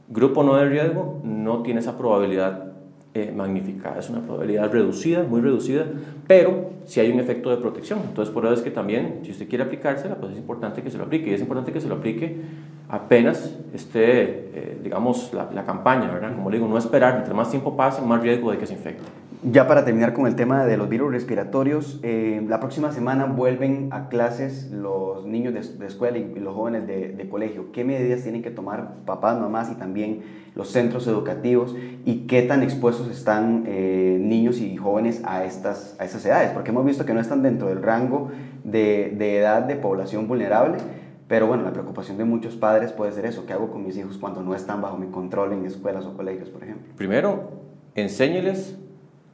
[0.08, 2.74] Grupo no de riesgo no tiene esa probabilidad
[3.12, 5.84] eh, magnificada, es una probabilidad reducida, muy reducida,
[6.28, 7.98] pero si sí hay un efecto de protección.
[8.06, 10.98] Entonces, por eso es que también, si usted quiere aplicársela, pues es importante que se
[10.98, 11.28] lo aplique.
[11.28, 12.40] Y es importante que se lo aplique
[12.88, 14.22] apenas esté,
[14.54, 16.36] eh, digamos, la, la, campaña, ¿verdad?
[16.36, 19.21] Como le digo, no esperar, entre más tiempo pase, más riesgo de que se infecte.
[19.44, 23.88] Ya para terminar con el tema de los virus respiratorios, eh, la próxima semana vuelven
[23.90, 27.72] a clases los niños de, escuela y los jóvenes de, colegio.
[27.72, 30.22] ¿Qué medidas tienen que tomar papás, mamás y también
[30.54, 31.74] los centros educativos?
[32.04, 36.52] ¿Y qué tan expuestos están eh, niños y jóvenes a estas, a estas edades?
[36.52, 38.30] Porque hemos visto que no están dentro del rango
[38.62, 40.78] de, de edad de población vulnerable.
[41.26, 43.44] Pero bueno, la preocupación de muchos padres puede ser eso.
[43.44, 46.48] ¿Qué hago con mis hijos cuando no están bajo mi control en escuelas o colegios,
[46.48, 46.92] por ejemplo?
[46.96, 47.50] Primero,
[47.96, 48.78] enséñeles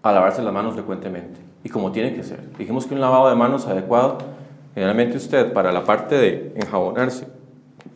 [0.03, 2.41] a lavarse las manos frecuentemente y como tiene que ser.
[2.57, 4.19] Dijimos que un lavado de manos adecuado,
[4.75, 7.27] generalmente usted para la parte de enjabonarse,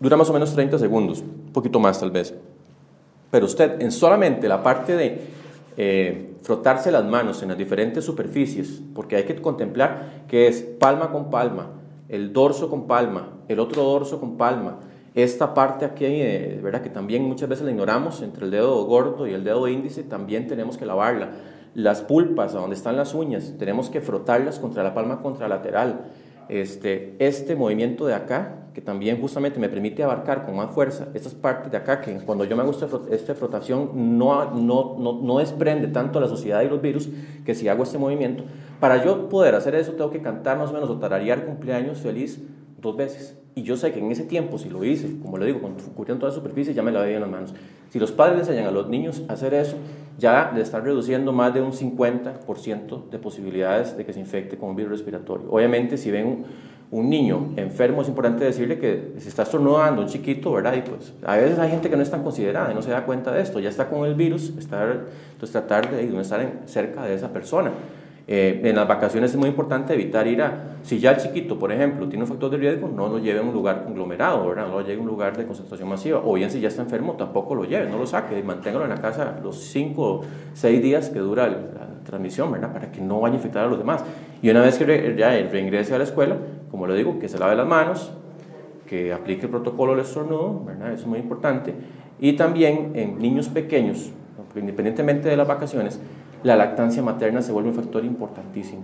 [0.01, 2.35] dura más o menos 30 segundos, un poquito más tal vez.
[3.31, 5.21] Pero usted en solamente la parte de
[5.77, 11.11] eh, frotarse las manos en las diferentes superficies, porque hay que contemplar que es palma
[11.11, 11.69] con palma,
[12.09, 14.81] el dorso con palma, el otro dorso con palma,
[15.15, 16.83] esta parte aquí, eh, ¿verdad?
[16.83, 20.47] que también muchas veces la ignoramos, entre el dedo gordo y el dedo índice, también
[20.47, 21.31] tenemos que lavarla
[21.75, 26.07] las pulpas, a donde están las uñas, tenemos que frotarlas contra la palma contralateral.
[26.49, 31.35] Este, este movimiento de acá, que también justamente me permite abarcar con más fuerza estas
[31.35, 32.73] partes de acá, que cuando yo me hago
[33.11, 37.09] esta frotación no, no, no, no desprende tanto la sociedad y los virus,
[37.45, 38.45] que si hago este movimiento,
[38.81, 42.41] para yo poder hacer eso tengo que cantar más o menos o tararear cumpleaños feliz
[42.83, 43.39] dos veces.
[43.55, 46.31] Y yo sé que en ese tiempo, si lo hice, como le digo, ocurrieron toda
[46.31, 47.55] la superficie, ya me la veía en las manos.
[47.91, 49.77] Si los padres enseñan a los niños a hacer eso,
[50.19, 54.71] ya le están reduciendo más de un 50% de posibilidades de que se infecte con
[54.71, 55.51] un virus respiratorio.
[55.51, 56.45] Obviamente, si ven
[56.91, 60.75] un, niño enfermo, es importante decirle que se está estornudando, un chiquito, ¿verdad?
[60.75, 63.05] Y pues a veces hay gente que no es tan considerada y no se da
[63.07, 67.05] cuenta de esto, ya está con el virus, estar, entonces tratar de, de estar cerca
[67.05, 67.73] de esa persona.
[68.29, 71.73] Eh, en las vacaciones es muy importante evitar ir a, si ya el chiquito, por
[71.73, 74.69] ejemplo, tiene un factor de riesgo, no lo lleve a un lugar conglomerado, ¿verdad?
[74.69, 77.15] no lo lleve a un lugar de concentración masiva, o bien si ya está enfermo,
[77.15, 80.21] tampoco lo lleve, no lo saque, manténgalo en la casa los 5 o
[80.55, 82.73] 6 días que dura la transmisión, ¿verdad?
[82.73, 84.05] para que no vaya a infectar a los demás.
[84.41, 86.37] Y una vez que ya reingrese a la escuela,
[86.71, 88.13] como le digo, que se lave las manos,
[88.87, 90.93] que aplique el protocolo del estornudo, ¿verdad?
[90.93, 91.75] eso es muy importante,
[92.21, 94.11] y también en niños pequeños,
[94.55, 96.01] independientemente de las vacaciones,
[96.43, 98.83] la lactancia materna se vuelve un factor importantísimo.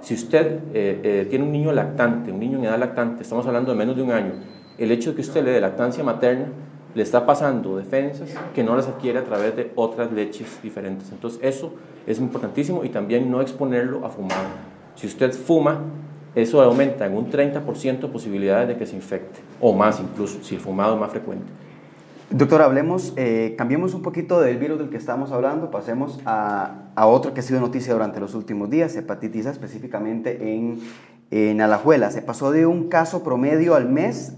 [0.00, 3.72] Si usted eh, eh, tiene un niño lactante, un niño en edad lactante, estamos hablando
[3.72, 4.32] de menos de un año,
[4.78, 6.46] el hecho de que usted le dé lactancia materna
[6.94, 11.12] le está pasando defensas que no las adquiere a través de otras leches diferentes.
[11.12, 11.74] Entonces eso
[12.06, 14.46] es importantísimo y también no exponerlo a fumar.
[14.96, 15.80] Si usted fuma,
[16.34, 20.60] eso aumenta en un 30% posibilidades de que se infecte, o más incluso, si el
[20.60, 21.46] fumado es más frecuente.
[22.32, 27.34] Doctor, hablemos, eh, cambiemos un poquito del virus del que estamos hablando, pasemos a, otro
[27.34, 30.78] que ha sido noticia durante los últimos días, hepatitis específicamente en,
[31.32, 32.12] en Alajuela.
[32.12, 34.36] Se pasó de un caso promedio al mes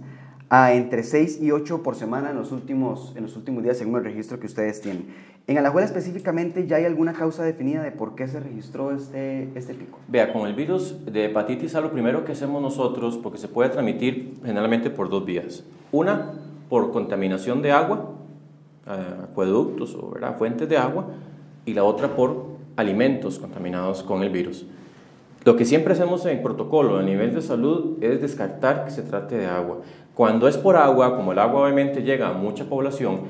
[0.49, 3.97] a entre 6 y 8 por semana en los últimos, en los últimos días, según
[3.97, 5.09] el registro que ustedes tienen.
[5.47, 9.75] En Alajuela específicamente, ¿ya hay alguna causa definida de por qué se registró este, este
[9.75, 9.99] pico?
[10.09, 13.69] Vea, con el virus de hepatitis A, lo primero que hacemos nosotros, porque se puede
[13.69, 15.65] transmitir generalmente por dos vías.
[15.91, 16.33] Una,
[16.73, 18.13] por contaminación de agua,
[18.87, 18.91] eh,
[19.25, 21.05] acueductos o fuentes de agua,
[21.67, 24.65] y la otra por alimentos contaminados con el virus.
[25.45, 29.37] Lo que siempre hacemos en protocolo a nivel de salud es descartar que se trate
[29.37, 29.81] de agua.
[30.15, 33.21] Cuando es por agua, como el agua obviamente llega a mucha población,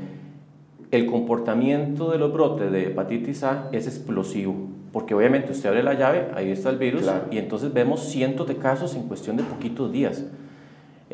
[0.92, 4.55] el comportamiento de los brotes de hepatitis A es explosivo,
[4.92, 8.59] porque obviamente usted abre la llave, ahí está el virus, y entonces vemos cientos de
[8.59, 10.26] casos en cuestión de poquitos días.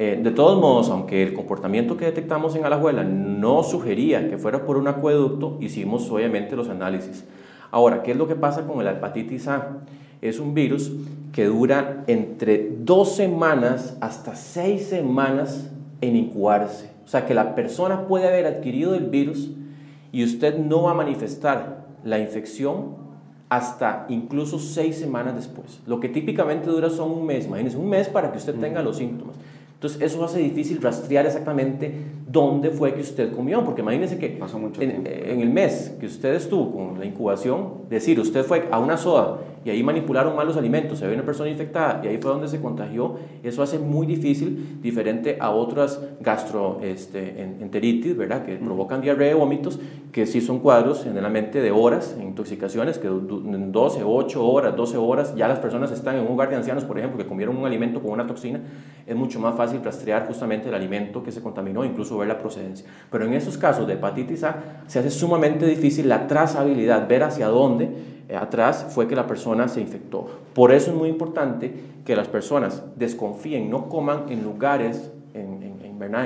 [0.01, 4.65] Eh, de todos modos, aunque el comportamiento que detectamos en Alajuela no sugería que fuera
[4.65, 7.25] por un acueducto, hicimos obviamente los análisis.
[7.73, 9.79] Ahora, ¿qué es lo que pasa con la hepatitis A?
[10.23, 10.93] Es un virus
[11.33, 15.69] que dura entre dos semanas hasta seis semanas
[16.01, 16.93] en incubarse.
[17.05, 19.51] O sea, que la persona puede haber adquirido el virus
[20.13, 22.95] y usted no va a manifestar la infección
[23.49, 25.81] hasta incluso seis semanas después.
[25.89, 28.99] Lo que típicamente dura son un mes, imagínense, un mes para que usted tenga los
[28.99, 29.35] síntomas.
[29.79, 31.93] Entonces eso hace difícil rastrear exactamente
[32.27, 36.07] dónde fue que usted comió, porque imagínese que Pasó mucho en, en, el mes que
[36.07, 39.39] usted estuvo con la incubación, decir, usted fue a una soda
[39.69, 42.49] y ahí manipularon mal los alimentos, se ve una persona infectada y ahí fue donde
[42.49, 48.47] se contagió, eso hace muy difícil, diferente a otras gastroenteritis, este, ¿verdad?
[48.47, 49.79] Que provocan diarrea y vómitos,
[50.11, 55.37] que sí son cuadros generalmente de horas, intoxicaciones, que en 12, 8 horas, 12 horas,
[55.37, 58.01] ya las personas están en un hogar de ancianos, por ejemplo, que comieron un alimento
[58.01, 58.61] con una toxina,
[59.07, 62.87] es mucho más fácil rastrear justamente el alimento que se contaminó, incluso ver la procedencia.
[63.11, 67.49] Pero en esos casos de hepatitis A se hace sumamente difícil la trazabilidad, ver hacia
[67.49, 70.27] dónde atrás fue que la persona se infectó.
[70.55, 71.73] Por eso es muy importante
[72.05, 75.79] que las personas desconfíen, no coman en lugares, en, en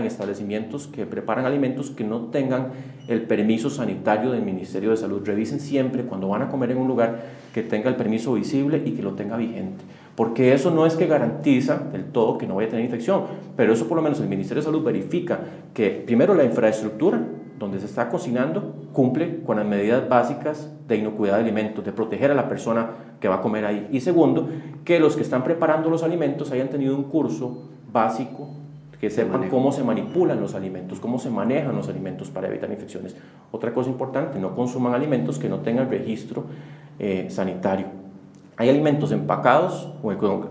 [0.05, 2.69] establecimientos que preparan alimentos que no tengan
[3.09, 5.23] el permiso sanitario del Ministerio de Salud.
[5.25, 8.93] Revisen siempre cuando van a comer en un lugar que tenga el permiso visible y
[8.93, 9.83] que lo tenga vigente.
[10.15, 13.23] Porque eso no es que garantiza del todo que no vaya a tener infección,
[13.57, 15.41] pero eso por lo menos el Ministerio de Salud verifica
[15.73, 17.21] que primero la infraestructura
[17.59, 22.31] donde se está cocinando cumple con las medidas básicas de inocuidad de alimentos, de proteger
[22.31, 23.89] a la persona que va a comer ahí.
[23.93, 24.49] Y segundo,
[24.85, 28.49] que los que están preparando los alimentos hayan tenido un curso básico
[29.01, 33.17] que sepan cómo se manipulan los alimentos, cómo se manejan los alimentos para evitar infecciones.
[33.51, 36.45] Otra cosa importante, no consuman alimentos que no tengan registro
[37.01, 37.87] eh, sanitario.
[38.57, 39.89] Hay alimentos empacados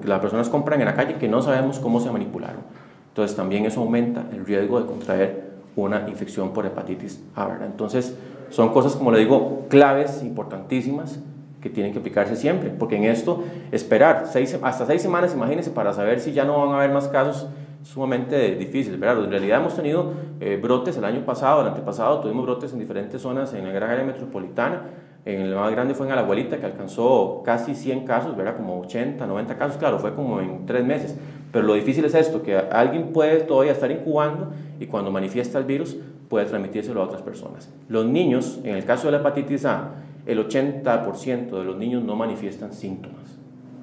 [0.01, 2.59] que las personas compran en la calle que no sabemos cómo se manipularon.
[3.07, 7.57] Entonces también eso aumenta el riesgo de contraer una infección por hepatitis A.
[7.65, 8.17] Entonces
[8.51, 11.19] son cosas, como le digo, claves importantísimas
[11.61, 15.93] que tienen que aplicarse siempre, porque en esto esperar seis, hasta seis semanas, imagínense, para
[15.93, 17.47] saber si ya no van a haber más casos
[17.83, 19.23] sumamente difícil, ¿verdad?
[19.23, 23.21] En realidad hemos tenido eh, brotes el año pasado, el antepasado, tuvimos brotes en diferentes
[23.21, 24.81] zonas en la gran área metropolitana.
[25.23, 28.57] En el más grande fue en abuelita que alcanzó casi 100 casos, ¿verdad?
[28.57, 31.15] Como 80, 90 casos, claro, fue como en tres meses.
[31.51, 35.65] Pero lo difícil es esto, que alguien puede todavía estar incubando y cuando manifiesta el
[35.65, 35.97] virus
[36.29, 37.69] puede transmitírselo a otras personas.
[37.89, 39.89] Los niños, en el caso de la hepatitis A,
[40.25, 43.19] el 80% de los niños no manifiestan síntomas.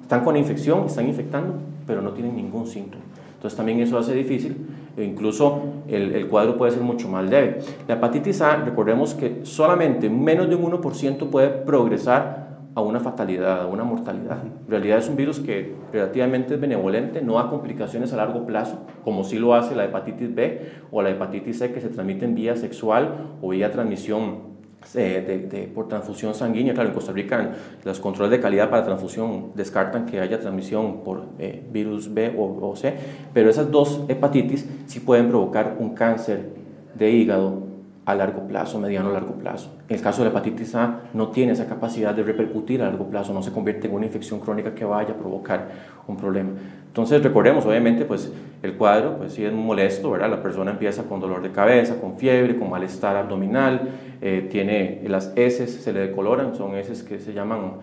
[0.01, 1.53] Están con infección, están infectando,
[1.85, 3.03] pero no tienen ningún síntoma.
[3.35, 4.57] Entonces también eso hace difícil,
[4.97, 7.59] e incluso el, el, cuadro puede ser mucho más leve.
[7.87, 12.48] La hepatitis A, recordemos que solamente menos de un 1% puede progresar
[12.79, 14.43] a una fatalidad, a una mortalidad.
[14.43, 18.79] En realidad es un virus que relativamente es benevolente, no da complicaciones a largo plazo,
[19.03, 22.55] como sí lo hace la hepatitis B o la hepatitis C que se transmiten vía
[22.55, 24.49] sexual o vía transmisión
[24.93, 26.73] de, por transfusión sanguínea.
[26.73, 27.51] Claro, en Costa Rica
[27.83, 32.75] los controles de calidad para transfusión descartan que haya transmisión por eh, virus B o,
[32.75, 32.95] C,
[33.33, 36.49] pero esas dos hepatitis sí pueden provocar un cáncer
[36.95, 37.68] de hígado
[38.09, 39.71] a largo plazo, mediano largo plazo.
[39.87, 43.05] En el caso de la hepatitis A no tiene esa capacidad de repercutir a largo
[43.05, 45.69] plazo, no se convierte en una infección crónica que vaya a provocar
[46.07, 46.49] un problema.
[46.87, 50.31] Entonces recordemos, obviamente, pues el cuadro, pues sí es molesto, ¿verdad?
[50.31, 53.89] La persona empieza con dolor de cabeza, con fiebre, con malestar abdominal,
[54.21, 57.73] eh, tiene las heces, se le decoloran, son heces que se llaman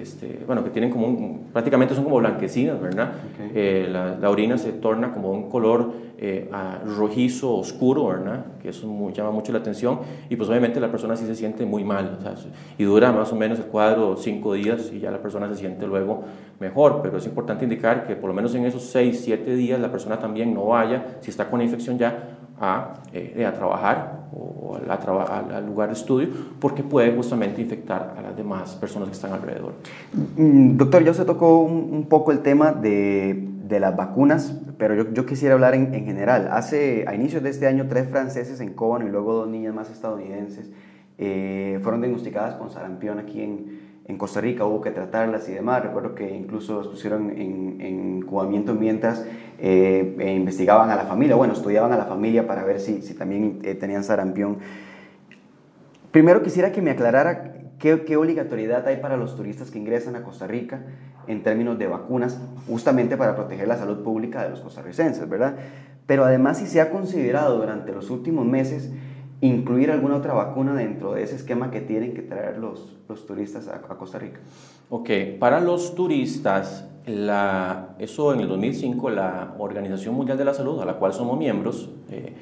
[0.00, 3.12] este, bueno, que tienen como prácticamente son como blanquecinas, ¿verdad?
[3.54, 6.50] Eh, la, orina se torna como un color eh,
[6.96, 8.46] rojizo, oscuro, ¿verdad?
[8.60, 11.84] Que eso llama mucho la atención y pues obviamente la persona sí se siente muy
[11.84, 12.18] mal,
[12.78, 15.86] y dura más o menos el cuadro cinco días y ya la persona se siente
[15.86, 16.24] luego
[16.60, 19.90] mejor, pero es importante indicar que por lo menos en esos seis, siete días la
[19.90, 25.38] persona también no vaya, si está con infección ya, a, eh, a trabajar o a,
[25.56, 26.28] al lugar de estudio
[26.60, 29.74] porque puede justamente infectar a las demás personas que están alrededor.
[30.36, 35.12] Mm, doctor, ya se tocó un, poco el tema de, de, las vacunas, pero yo,
[35.12, 36.48] yo quisiera hablar en, en, general.
[36.52, 39.90] Hace, a inicios de este año, tres franceses en Cóbano y luego dos niñas más
[39.90, 40.70] estadounidenses
[41.16, 45.82] eh, fueron diagnosticadas con sarampión aquí en, en Costa Rica hubo que tratarlas y demás.
[45.82, 49.24] Recuerdo que incluso los pusieron en, en incubamiento mientras
[49.58, 53.14] eh, e investigaban a la familia, bueno, estudiaban a la familia para ver si, si
[53.14, 54.58] también eh, tenían sarampión.
[56.10, 60.22] Primero quisiera que me aclarara qué, qué, obligatoriedad hay para los turistas que ingresan a
[60.22, 60.82] Costa Rica
[61.26, 65.56] en términos de vacunas, justamente para proteger la salud pública de los costarricenses, ¿verdad?
[66.06, 68.90] Pero además si se ha considerado durante los últimos meses
[69.46, 73.68] incluir alguna otra vacuna dentro de ese esquema que tienen que traer los, los turistas
[73.68, 74.40] a, Costa Rica.
[74.88, 80.80] Ok, para los turistas, la, eso en el 2005 la Organización Mundial de la Salud,
[80.80, 82.32] a la cual somos miembros, eh,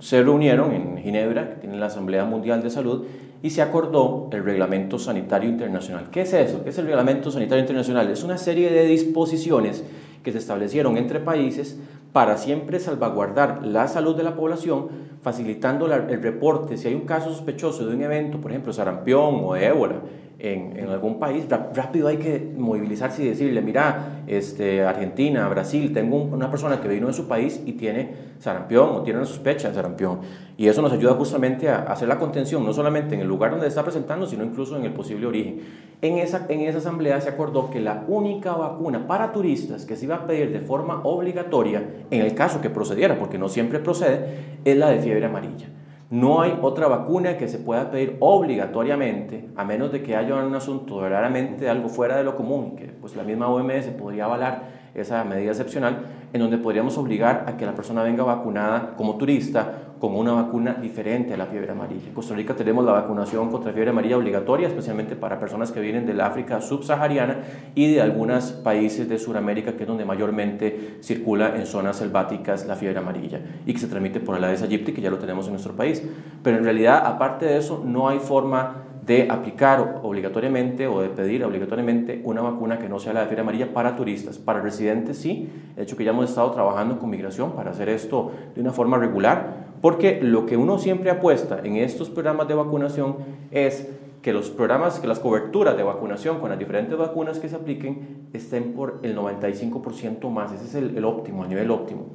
[0.00, 3.04] se reunieron en Ginebra, que tiene la Asamblea Mundial de Salud,
[3.42, 6.08] y se acordó el Reglamento Sanitario Internacional.
[6.10, 6.64] ¿Qué es eso?
[6.64, 8.10] ¿Qué es el Reglamento Sanitario Internacional?
[8.10, 9.84] Es una serie de disposiciones
[10.24, 11.78] que se establecieron entre países
[12.12, 14.88] para siempre salvaguardar la salud de la población,
[15.22, 19.56] facilitando el reporte si hay un caso sospechoso de un evento, por ejemplo, sarampión o
[19.56, 20.00] ébola,
[20.44, 26.50] en, algún país, rápido hay que movilizarse y decirle, mira, este, Argentina, Brasil, tengo una
[26.50, 30.18] persona que vino de su país y tiene sarampión o tiene una sospecha de sarampión.
[30.56, 33.68] Y eso nos ayuda justamente a hacer la contención, no solamente en el lugar donde
[33.68, 35.60] está presentando, sino incluso en el posible origen.
[36.02, 40.06] En esa, en esa asamblea se acordó que la única vacuna para turistas que se
[40.06, 44.58] iba a pedir de forma obligatoria, en el caso que procediera, porque no siempre procede,
[44.64, 45.66] es la de fiebre amarilla.
[46.10, 50.54] No hay otra vacuna que se pueda pedir obligatoriamente, a menos de que haya un
[50.54, 54.62] asunto verdaderamente algo fuera de lo común, que pues la misma OMS podría avalar
[54.94, 59.91] esa medida excepcional, en donde podríamos obligar a que la persona venga vacunada como turista
[60.02, 62.08] con una vacuna diferente a la fiebre amarilla.
[62.08, 66.06] En Costa Rica tenemos la vacunación contra fiebre amarilla obligatoria, especialmente para personas que vienen
[66.06, 67.36] del África subsahariana
[67.76, 72.74] y de algunos países de Sudamérica, que es donde mayormente circula en zonas selváticas la
[72.74, 75.52] fiebre amarilla y que se transmite por el Aedes aegypti, que ya lo tenemos en
[75.52, 76.02] nuestro país.
[76.42, 81.44] Pero en realidad, aparte de eso, no hay forma de aplicar obligatoriamente o de pedir
[81.44, 84.38] obligatoriamente una vacuna que no sea la de fiebre amarilla para turistas.
[84.38, 88.30] Para residentes sí, de hecho que ya hemos estado trabajando con migración para hacer esto
[88.54, 93.16] de una forma regular, porque lo que uno siempre apuesta en estos programas de vacunación
[93.50, 93.88] es
[94.22, 98.28] que los programas, que las coberturas de vacunación con las diferentes vacunas que se apliquen
[98.32, 100.52] estén por el 95% más.
[100.52, 102.06] Ese es el, el óptimo, a nivel óptimo.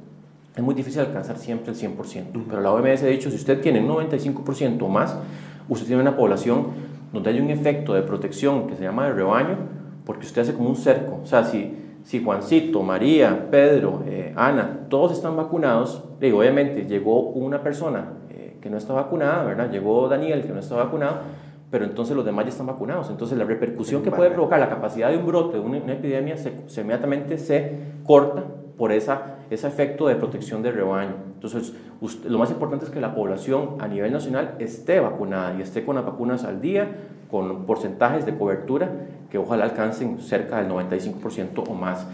[0.56, 3.78] Es muy difícil alcanzar siempre el 100%, pero la OMS ha dicho, si usted tiene
[3.78, 5.16] un 95% o más,
[5.68, 9.56] usted tiene una población donde hay un efecto de protección que se llama de rebaño,
[10.04, 11.20] porque usted hace como un cerco.
[11.22, 17.20] O sea, si, si Juancito, María, Pedro, eh, Ana, todos están vacunados, digo, obviamente llegó
[17.20, 19.70] una persona eh, que no está vacunada, ¿verdad?
[19.70, 21.18] Llegó Daniel que no está vacunado,
[21.70, 23.10] pero entonces los demás ya están vacunados.
[23.10, 26.52] Entonces la repercusión que puede provocar la capacidad de un brote, de una, epidemia, se,
[26.80, 28.44] inmediatamente se corta
[28.76, 31.14] por esa, ese efecto de protección del rebaño.
[31.34, 31.74] Entonces,
[32.24, 35.96] lo más importante es que la población a nivel nacional esté vacunada y esté con
[35.96, 36.88] las vacunas al día,
[37.30, 38.90] con porcentajes de cobertura
[39.30, 42.06] que ojalá alcancen cerca del 95% o más.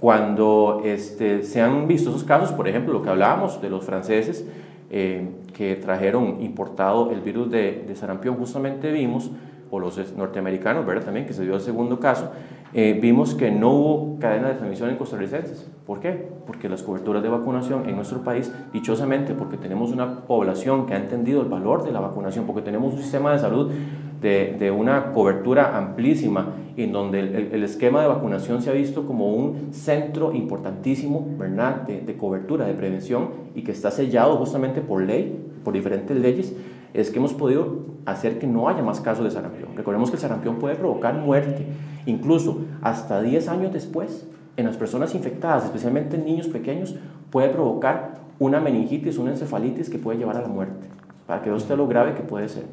[0.00, 4.46] Cuando este, se han visto esos casos, por ejemplo, lo que hablábamos de los franceses,
[4.90, 9.30] eh, que trajeron importado el virus de, de, sarampión, justamente vimos,
[9.70, 11.04] o los norteamericanos, ¿verdad?
[11.04, 12.30] También, que se dio el segundo caso,
[12.74, 15.70] eh, vimos que no hubo cadena de transmisión en costarricenses.
[15.86, 16.28] ¿Por qué?
[16.46, 20.98] Porque las coberturas de vacunación en nuestro país, dichosamente, porque tenemos una población que ha
[20.98, 23.70] entendido el valor de la vacunación, porque tenemos un sistema de salud
[24.20, 29.72] de, una cobertura amplísima, en donde el, esquema de vacunación se ha visto como un
[29.72, 35.72] centro importantísimo, ¿verdad?, de cobertura, de prevención, y que está sellado justamente por ley, por
[35.72, 36.54] diferentes leyes,
[36.94, 39.70] es que hemos podido hacer que no haya más casos de sarampión.
[39.76, 41.66] Recordemos que el sarampión puede provocar muerte,
[42.06, 44.26] incluso hasta 10 años después,
[44.56, 46.96] en las personas infectadas, especialmente en niños pequeños,
[47.30, 50.86] puede provocar una meningitis, una encefalitis que puede llevar a la muerte,
[51.26, 52.64] para que vea usted lo grave que puede ser.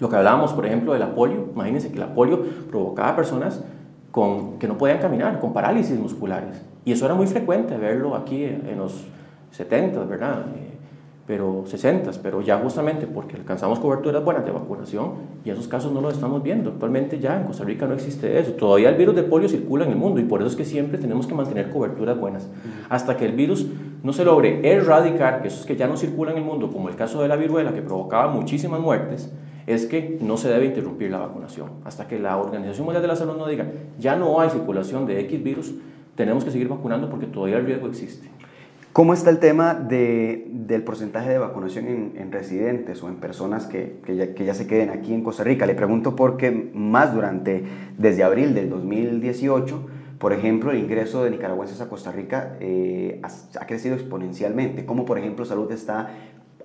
[0.00, 3.62] Lo que hablábamos, por ejemplo, de la polio, imagínense que la polio provocaba personas
[4.10, 6.60] con, que no podían caminar, con parálisis musculares.
[6.84, 9.04] Y eso era muy frecuente verlo aquí en los
[9.52, 10.46] 70, ¿verdad?
[11.26, 15.12] Pero 60, pero ya justamente porque alcanzamos coberturas buenas de vacunación
[15.42, 16.70] y esos casos no los estamos viendo.
[16.70, 18.52] Actualmente ya en Costa Rica no existe eso.
[18.52, 20.98] Todavía el virus de polio circula en el mundo y por eso es que siempre
[20.98, 22.50] tenemos que mantener coberturas buenas.
[22.90, 23.66] Hasta que el virus
[24.02, 26.96] no se logre erradicar, que esos que ya no circulan en el mundo, como el
[26.96, 29.32] caso de la viruela que provocaba muchísimas muertes,
[29.66, 31.70] es que no se debe interrumpir la vacunación.
[31.86, 33.66] Hasta que la Organización Mundial de la Salud no diga,
[33.98, 35.74] ya no hay circulación de X virus,
[36.16, 38.28] tenemos que seguir vacunando porque todavía el riesgo existe.
[38.94, 43.98] ¿Cómo está el tema de, del porcentaje de vacunación en, residentes o en personas que,
[44.06, 45.66] ya, se queden aquí en Costa Rica?
[45.66, 47.64] Le pregunto porque más durante,
[47.98, 49.88] desde abril del 2018,
[50.20, 54.86] por ejemplo, el ingreso de nicaragüenses a Costa Rica eh, ha, crecido exponencialmente.
[54.86, 56.10] ¿Cómo, por ejemplo, Salud está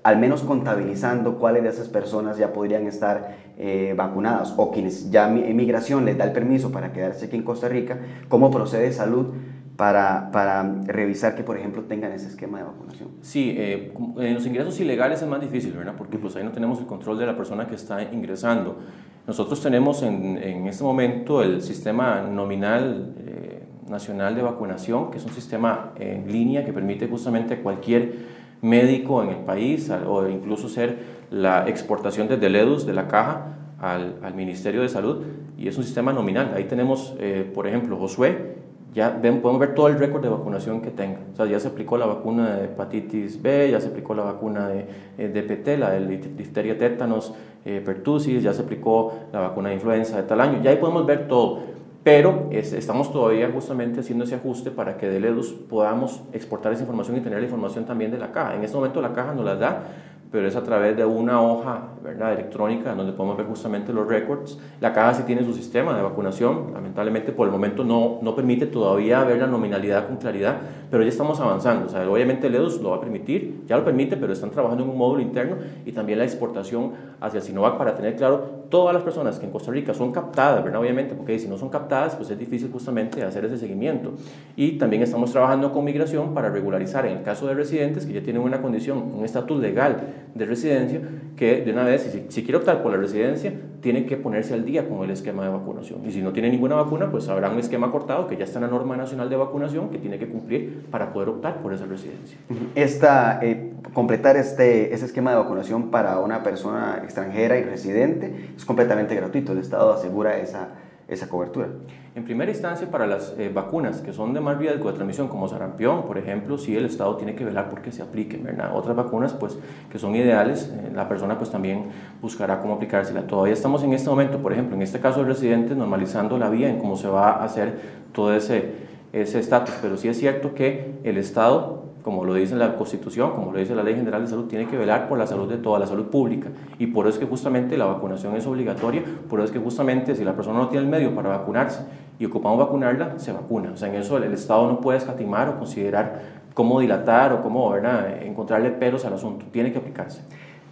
[0.04, 5.28] al menos contabilizando cuáles de esas personas ya podrían estar eh, vacunadas o quienes ya
[5.28, 7.98] migración les da el permiso para quedarse aquí en Costa Rica?
[8.30, 9.34] ¿Cómo procede Salud?
[9.80, 13.12] Para, para, revisar que, por ejemplo, tengan ese esquema de vacunación.
[13.22, 15.94] Sí, eh, en los ingresos ilegales es más difícil, ¿verdad?
[15.98, 18.78] Porque pues ahí no tenemos el control de la persona que está ingresando.
[19.26, 25.26] Nosotros tenemos en, en este momento el sistema nominal eh, nacional de vacunación, que es
[25.26, 28.16] un sistema en línea que permite justamente a cualquier
[28.62, 30.98] médico en el país o incluso ser
[31.32, 35.24] la exportación desde LEDUS, de la caja, al, al, Ministerio de Salud,
[35.58, 36.52] y es un sistema nominal.
[36.54, 38.59] Ahí tenemos, eh, por ejemplo, Josué,
[38.94, 41.20] ya ven, podemos ver todo el récord de vacunación que tenga.
[41.34, 44.68] O sea, ya se aplicó la vacuna de hepatitis B, ya se aplicó la vacuna
[44.68, 44.86] de,
[45.18, 47.34] eh, DPT, la de difteria tétanos,
[47.66, 50.62] eh, pertussis, ya se aplicó la vacuna de influenza de tal año.
[50.64, 51.60] Ya ahí podemos ver todo.
[52.04, 56.82] Pero es, estamos todavía justamente haciendo ese ajuste para que de LEDUS podamos exportar esa
[56.82, 58.56] información y tener la información también de la caja.
[58.56, 59.84] En este momento la caja nos la da
[60.32, 62.34] pero es a través de una hoja ¿verdad?
[62.34, 64.60] electrónica donde podemos ver justamente los records.
[64.80, 68.68] La caja sí tiene su sistema de vacunación, lamentablemente por el momento no, no permite
[68.68, 70.58] todavía ver la nominalidad con claridad,
[70.90, 71.88] pero ya estamos avanzando.
[72.12, 74.98] Obviamente el EDUS lo va a permitir, ya lo permite, pero están trabajando en un
[74.98, 79.46] módulo interno y también la exportación hacia Sinovac para tener claro todas las personas que
[79.46, 80.80] en Costa Rica son captadas, ¿verdad?
[80.80, 84.14] obviamente, porque si no son captadas, pues es difícil justamente hacer ese seguimiento.
[84.56, 88.22] Y también estamos trabajando con migración para regularizar en el caso de residentes que ya
[88.22, 89.98] tienen una condición, un estatus legal
[90.34, 91.02] de residencia,
[91.36, 94.66] que de una vez, si, si, quiere optar por la residencia, tiene que ponerse al
[94.66, 96.02] día con el esquema de vacunación.
[96.06, 98.66] Y si no tiene ninguna vacuna, pues habrá un esquema cortado que ya está en
[98.66, 102.38] la norma nacional de vacunación que tiene que cumplir para poder optar por esa residencia.
[102.76, 108.66] Esta, eh, completar este, ese esquema de vacunación para una persona extranjera y residente es
[108.66, 109.52] completamente gratuito.
[109.52, 110.70] El Estado asegura esa,
[111.08, 111.68] esa cobertura.
[112.16, 115.48] En primera instancia, para las eh, vacunas que son de más riesgo de transmisión, como
[115.48, 118.76] sarampión, por ejemplo, sí el Estado tiene que velar porque se apliquen, ¿verdad?
[118.76, 119.58] Otras vacunas, pues,
[119.92, 121.86] que son ideales, eh, la persona, pues, también
[122.22, 123.28] buscará cómo aplicársela.
[123.28, 126.70] Todavía estamos en este momento, por ejemplo, en este caso del residente, normalizando la vía
[126.70, 127.80] en cómo se va a hacer
[128.12, 133.32] todo ese estatus, pero sí es cierto que el Estado como lo dice la Constitución,
[133.32, 135.58] como lo dice la Ley General de Salud, tiene que velar por la salud de
[135.58, 136.50] toda la salud pública.
[136.78, 140.16] Y por eso es que justamente la vacunación es obligatoria, por eso es que justamente
[140.16, 141.82] si la persona no tiene el medio para vacunarse
[142.18, 143.72] y ocupamos vacunarla, se vacuna.
[143.74, 146.22] O sea, en eso el, Estado no puede escatimar o considerar
[146.54, 150.22] cómo dilatar o cómo encontrarle pelos al asunto, tiene que aplicarse.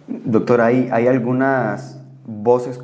[0.06, 2.78] Doctor, hay, hay algunas voces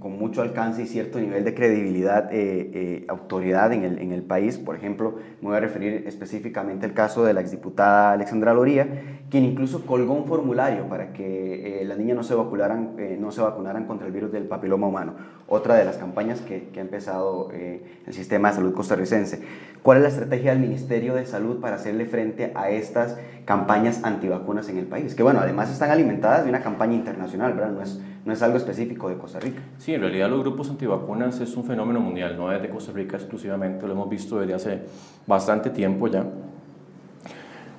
[0.00, 4.22] con mucho alcance y cierto nivel de credibilidad, eh, eh, autoridad en el, en el,
[4.22, 4.58] país.
[4.58, 8.86] Por ejemplo, me voy a referir específicamente al caso de la exdiputada Alexandra Loría,
[9.30, 13.40] quien incluso colgó un formulario para que eh, las niñas no se, vacunaran, no se
[13.40, 15.14] vacunaran contra el virus del papiloma humano.
[15.46, 19.42] Otra de las campañas que, que ha empezado el sistema de salud costarricense.
[19.82, 24.68] ¿Cuál es la estrategia del Ministerio de Salud para hacerle frente a estas campañas antivacunas
[24.68, 25.14] en el país?
[25.14, 27.70] Que bueno, además están alimentadas de una campaña internacional, ¿verdad?
[27.70, 29.62] No es, no es algo específico de Costa Rica.
[29.78, 33.16] Sí, en realidad los grupos antivacunas es un fenómeno mundial, no es de Costa Rica
[33.16, 34.82] exclusivamente, lo hemos visto desde hace
[35.26, 36.26] bastante tiempo ya.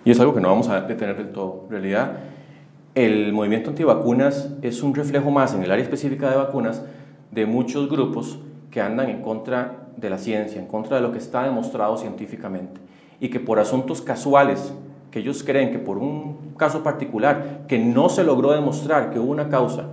[0.03, 1.65] Y es algo que no vamos a detener del todo.
[1.65, 2.13] En realidad,
[2.95, 6.83] el movimiento antivacunas es un reflejo más en el área específica de vacunas
[7.29, 8.39] de muchos grupos
[8.71, 12.81] que andan en contra de la ciencia, en contra de lo que está demostrado científicamente
[13.19, 14.73] y que por asuntos casuales,
[15.11, 19.29] que ellos creen que por un caso particular que no se logró demostrar que hubo
[19.29, 19.89] una causa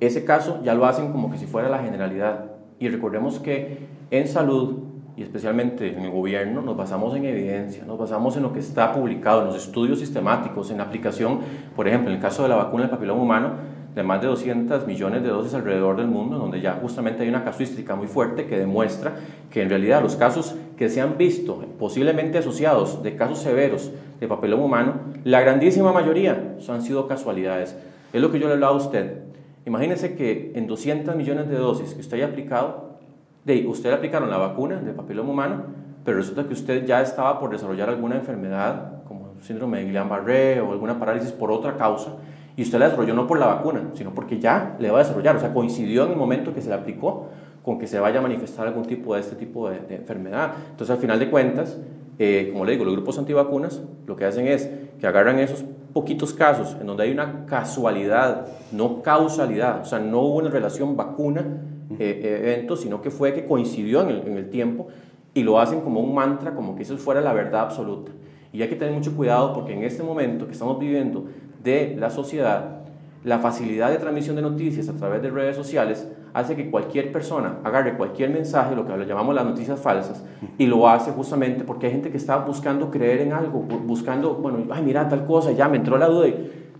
[0.00, 2.52] ese caso ya lo hacen como que si fuera la generalidad.
[2.78, 4.78] Y recordemos que en salud
[5.18, 8.92] y especialmente en el gobierno nos basamos en evidencia, nos basamos en lo que está
[8.92, 11.40] publicado, en los estudios sistemáticos, en la aplicación,
[11.74, 13.50] por ejemplo, en el caso de la vacuna del papiloma humano,
[13.96, 17.42] de más de 200 millones de dosis alrededor del mundo, donde ya justamente hay una
[17.42, 19.16] casuística muy fuerte que demuestra
[19.50, 23.90] que en realidad los casos que se han visto posiblemente asociados de casos severos
[24.20, 24.94] de papiloma humano,
[25.24, 27.76] la grandísima mayoría han sido casualidades.
[28.12, 29.27] Es lo que yo le he hablado a usted.
[29.68, 32.96] Imagínense que en 200 millones de dosis que usted haya aplicado,
[33.44, 35.64] de usted aplicaron la vacuna del papiloma humano,
[36.06, 40.72] pero resulta que usted ya estaba por desarrollar alguna enfermedad, como síndrome de Guillain-Barré o
[40.72, 42.14] alguna parálisis por otra causa,
[42.56, 45.36] y usted la desarrolló no por la vacuna, sino porque ya le va a desarrollar,
[45.36, 47.26] o sea, coincidió en el momento que se le aplicó
[47.62, 50.52] con que se vaya a manifestar algún tipo de este tipo de, enfermedad.
[50.70, 51.76] Entonces, al final de cuentas,
[52.18, 55.62] eh, como le digo, los grupos antivacunas lo que hacen es que agarran esos
[55.92, 60.96] poquitos casos en donde hay una casualidad, no causalidad, o sea, no hubo una relación
[60.96, 64.88] vacuna-evento, eh, sino que fue que coincidió en el, en el, tiempo
[65.34, 68.12] y lo hacen como un mantra, como que eso fuera la verdad absoluta.
[68.52, 71.26] Y hay que tener mucho cuidado porque en este momento que estamos viviendo
[71.62, 72.82] de la sociedad,
[73.24, 76.08] la facilidad de transmisión de noticias a través de redes sociales
[76.38, 80.24] hace que cualquier persona agarre cualquier mensaje, lo que le llamamos las noticias falsas,
[80.56, 84.64] y lo hace justamente porque hay gente que está buscando creer en algo, buscando, bueno,
[84.70, 86.28] ay, mira tal cosa, ya me entró la duda.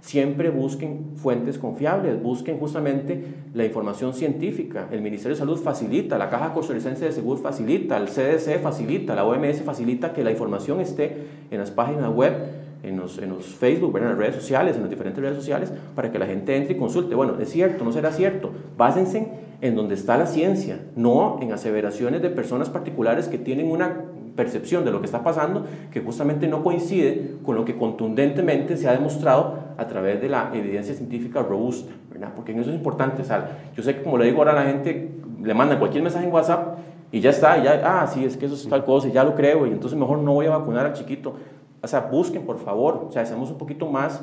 [0.01, 4.87] Siempre busquen fuentes confiables, busquen justamente la información científica.
[4.93, 9.25] El Ministerio de Salud facilita, la Caja Costarricense de Seguros facilita, el CDC facilita, la
[9.25, 12.33] OMS facilita que la información esté en las páginas web
[12.83, 16.11] en los, en los Facebook, en las redes sociales, en las diferentes redes sociales, para
[16.11, 17.15] que la gente entre y consulte.
[17.15, 18.53] Bueno, es cierto, no será cierto.
[18.77, 19.29] Básense
[19.61, 24.05] en donde está la ciencia, no en aseveraciones de personas particulares que tienen una
[24.37, 28.89] percepción de lo que está pasando que justamente no coincide con lo que contundentemente se
[28.89, 32.31] ha demostrado a través de la evidencia científica robusta, ¿verdad?
[32.37, 33.25] Porque en eso es importante,
[33.75, 35.11] yo sé que como le digo ahora a la gente,
[35.43, 36.79] le mandan cualquier mensaje en WhatsApp
[37.11, 39.35] y ya está, ya, ah, sí, es que eso es tal cosa, y ya lo
[39.35, 41.35] creo, y entonces mejor no voy a vacunar al chiquito.
[41.83, 44.23] O sea, busquen, por favor, o sea, seamos un poquito más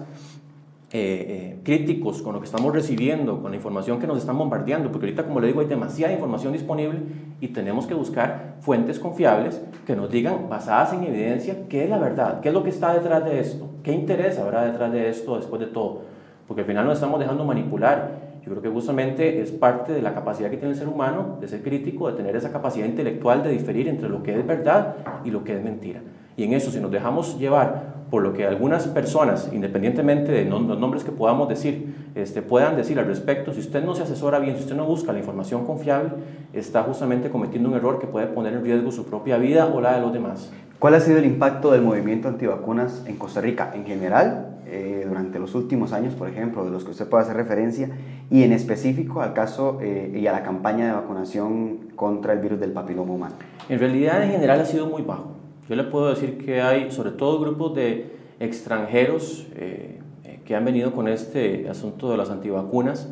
[0.97, 4.91] eh, eh, críticos con lo que estamos recibiendo, con la información que nos están bombardeando,
[4.91, 6.99] porque ahorita, como le digo, hay demasiada información disponible
[7.41, 11.97] y tenemos que buscar fuentes confiables que nos digan, basadas en evidencia, qué es la
[11.97, 15.35] verdad, qué es lo que está detrás de esto, qué interés habrá detrás de esto
[15.37, 16.03] después de todo,
[16.47, 18.35] porque al final nos estamos dejando manipular.
[18.45, 21.47] Yo creo que justamente es parte de la capacidad que tiene el ser humano de
[21.47, 25.31] ser crítico, de tener esa capacidad intelectual de diferir entre lo que es verdad y
[25.31, 25.99] lo que es mentira.
[26.37, 30.79] Y en eso, si nos dejamos llevar por lo que algunas personas, independientemente de los
[30.79, 34.55] nombres que podamos decir, este, puedan decir al respecto, si usted no se asesora bien,
[34.55, 36.11] si usted no busca la información confiable,
[36.53, 39.95] está justamente cometiendo un error que puede poner en riesgo su propia vida o la
[39.95, 40.51] de los demás.
[40.77, 45.39] ¿Cuál ha sido el impacto del movimiento antivacunas en Costa Rica en general, eh, durante
[45.39, 47.89] los últimos años, por ejemplo, de los que usted puede hacer referencia,
[48.29, 52.59] y en específico al caso eh, y a la campaña de vacunación contra el virus
[52.59, 53.35] del papiloma humano?
[53.69, 55.44] En realidad, en general, ha sido muy bajo.
[55.67, 59.99] Yo le puedo decir que hay sobre todo grupos de extranjeros eh,
[60.45, 63.09] que han venido con este asunto de las antivacunas.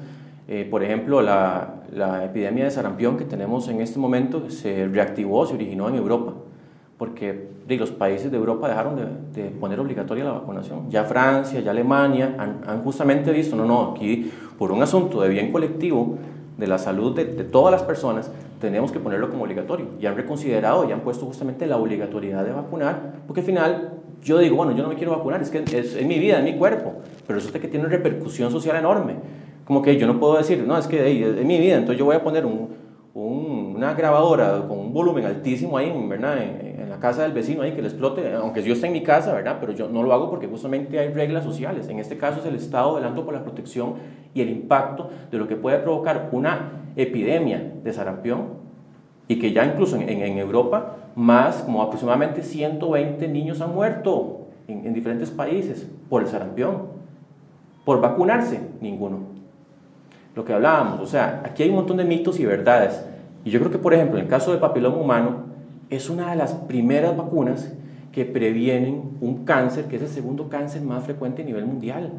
[0.48, 5.46] Eh, por ejemplo, la, la, epidemia de sarampión que tenemos en este momento se reactivó,
[5.48, 6.34] se originó en Europa,
[6.98, 10.92] porque los países de Europa dejaron de, de, poner obligatoria la vacunación.
[10.92, 15.30] Ya Francia, ya Alemania han, han, justamente visto, no, no, aquí por un asunto de
[15.30, 16.18] bien colectivo,
[16.58, 18.32] de la salud de, todas las personas,
[18.62, 19.88] tenemos que ponerlo como obligatorio.
[20.00, 24.38] Y han reconsiderado y han puesto justamente la obligatoriedad de vacunar, porque al final yo
[24.38, 26.58] digo, bueno, yo no me quiero vacunar, es que es, es mi vida, es mi
[26.58, 26.94] cuerpo,
[27.28, 29.16] pero resulta que tiene una repercusión social enorme
[29.66, 32.06] como que yo no puedo decir, no, es que hey, es, mi vida, entonces yo
[32.06, 32.70] voy a poner un,
[33.14, 36.42] un, una grabadora con un volumen altísimo ahí, ¿verdad?
[36.42, 39.04] En, en, la casa del vecino ahí que le explote, aunque yo esté en mi
[39.04, 39.58] casa, ¿verdad?
[39.60, 41.88] Pero yo no lo hago porque justamente hay reglas sociales.
[41.90, 43.96] En este caso es el Estado velando por la protección
[44.34, 48.64] y el impacto de lo que puede provocar una epidemia de sarampión
[49.28, 54.86] y que ya incluso en, en Europa más, como aproximadamente 120 niños han muerto en,
[54.86, 56.94] en diferentes países por el sarampión.
[57.86, 59.33] Por vacunarse, ninguno
[60.36, 61.00] lo que hablábamos.
[61.00, 63.04] O sea, aquí hay un montón de mitos y verdades.
[63.46, 65.44] Y yo creo que, por ejemplo, en el caso del papiloma humano,
[65.90, 67.72] es una de las primeras vacunas
[68.12, 72.12] que previenen un cáncer, que es el segundo cáncer más frecuente a nivel mundial.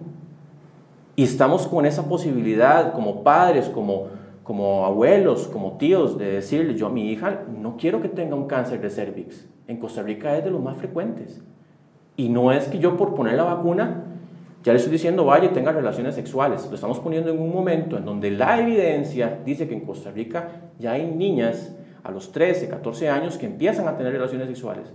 [1.17, 4.09] Y estamos con esa posibilidad, como padres, como,
[4.43, 8.47] como abuelos, como tíos, de decirle, yo a mi hija no quiero que tenga un
[8.47, 9.49] cáncer de cervix.
[9.69, 11.43] En Costa Rica es de los más frecuentes.
[12.17, 14.05] Y no es que yo por poner la vacuna
[14.65, 16.67] ya le estoy diciendo, vaya, tenga relaciones sexuales.
[16.69, 20.49] Lo estamos poniendo en un momento en donde la evidencia dice que en Costa Rica
[20.79, 24.87] ya hay niñas a los 13, 14 años que empiezan a tener relaciones sexuales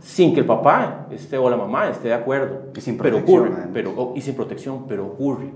[0.00, 2.70] sin que el papá esté o la mamá esté de acuerdo.
[2.76, 5.50] Y sin pero ocurre, pero, oh, y sin protección, pero ocurre.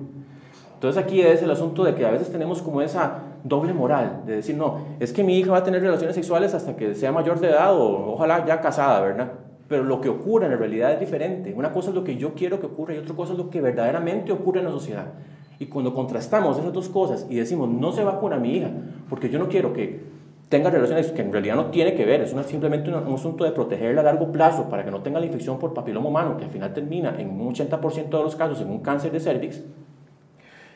[0.75, 4.37] Entonces aquí es el asunto de que a veces tenemos como esa doble moral, de
[4.37, 7.39] decir, no, es que mi hija va a tener relaciones sexuales hasta que sea mayor
[7.39, 9.33] de edad o ojalá ya casada, ¿verdad?
[9.71, 11.55] Pero lo que ocurre en realidad es diferente.
[11.55, 13.61] Una cosa es lo que yo quiero que ocurra y otra cosa es lo que
[13.61, 15.13] verdaderamente ocurre en la sociedad.
[15.61, 18.69] Y cuando contrastamos esas dos cosas y decimos, no se vacuna a mi hija,
[19.09, 20.01] porque yo no quiero que
[20.49, 23.53] tenga relaciones que en realidad no tiene que ver, es una, simplemente un, asunto de
[23.53, 26.51] protegerla a largo plazo para que no tenga la infección por papiloma humano, que al
[26.51, 29.63] final termina en un 80% de los casos en un cáncer de cervix,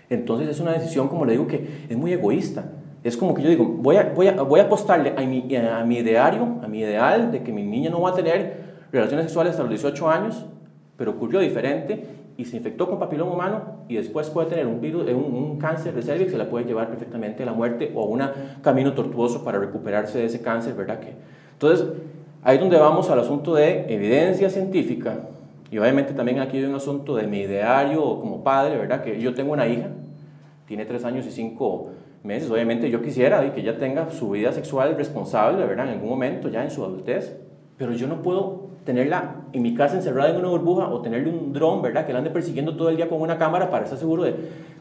[0.09, 2.71] entonces es una decisión, como le digo, que es muy egoísta.
[3.03, 5.85] Es como que yo digo, voy a, voy a, voy a apostarle a mi, a
[5.85, 9.53] mi ideario, a mi ideal de que mi niña no va a tener relaciones sexuales
[9.53, 10.47] hasta los 18 años,
[10.97, 12.05] pero ocurrió diferente
[12.37, 15.95] y se infectó con papiloma humano y después puede tener un, virus, un, un cáncer
[15.95, 18.23] de cervix que la puede llevar perfectamente a la muerte o a un
[18.63, 20.99] camino tortuoso para recuperarse de ese cáncer, ¿verdad?
[20.99, 21.13] Que,
[21.53, 21.87] entonces,
[22.43, 25.19] ahí es donde vamos al asunto de evidencia científica
[25.71, 29.03] y obviamente también aquí hay un asunto de mi ideario como padre, ¿verdad?
[29.03, 29.89] Que yo tengo una hija,
[30.67, 31.91] tiene 3 años y 5
[32.23, 35.87] meses, obviamente yo quisiera que ella tenga su vida sexual responsable, ¿verdad?
[35.87, 37.37] En algún momento, ya en su adultez,
[37.79, 41.53] pero yo no puedo tenerla en mi casa encerrada en una burbuja o tenerle un
[41.53, 42.07] dron, ¿verdad?
[42.07, 44.35] Que la ande persiguiendo todo el día con una cámara para estar seguro de,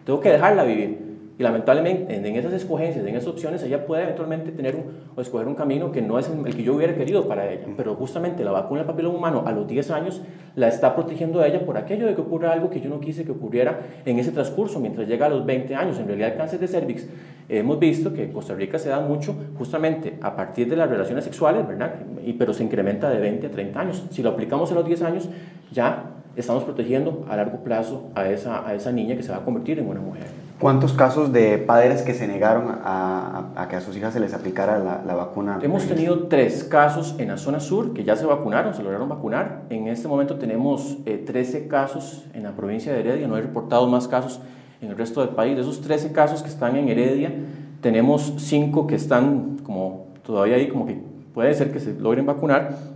[0.05, 1.12] tengo que dejarla vivir.
[1.37, 4.83] Y lamentablemente en esas escogencias, en esas opciones, ella puede eventualmente tener un,
[5.15, 7.65] o escoger un camino que no es el, que yo hubiera querido para ella.
[7.75, 10.21] Pero justamente la vacuna del papiloma humano a los 10 años
[10.55, 13.25] la está protegiendo a ella por aquello de que ocurra algo que yo no quise
[13.25, 15.97] que ocurriera en ese transcurso mientras llega a los 20 años.
[15.97, 17.07] En realidad el cáncer de cervix
[17.49, 21.23] hemos visto que en Costa Rica se da mucho justamente a partir de las relaciones
[21.23, 21.95] sexuales, ¿verdad?
[22.23, 24.05] Y, pero se incrementa de 20 a 30 años.
[24.11, 25.29] Si lo aplicamos a los 10 años,
[25.71, 29.45] ya estamos protegiendo a largo plazo a esa, a esa niña que se va a
[29.45, 30.25] convertir en una mujer.
[30.59, 34.33] ¿Cuántos casos de padres que se negaron a, a, que a sus hijas se les
[34.33, 35.59] aplicara la, la, vacuna?
[35.61, 39.63] Hemos tenido tres casos en la zona sur que ya se vacunaron, se lograron vacunar.
[39.69, 43.87] En este momento tenemos eh, 13 casos en la provincia de Heredia, no he reportado
[43.87, 44.39] más casos
[44.81, 45.55] en el resto del país.
[45.55, 47.33] De esos 13 casos que están en Heredia,
[47.81, 50.97] tenemos 5 que están como todavía ahí, como que
[51.33, 52.92] puede ser que se logren vacunar.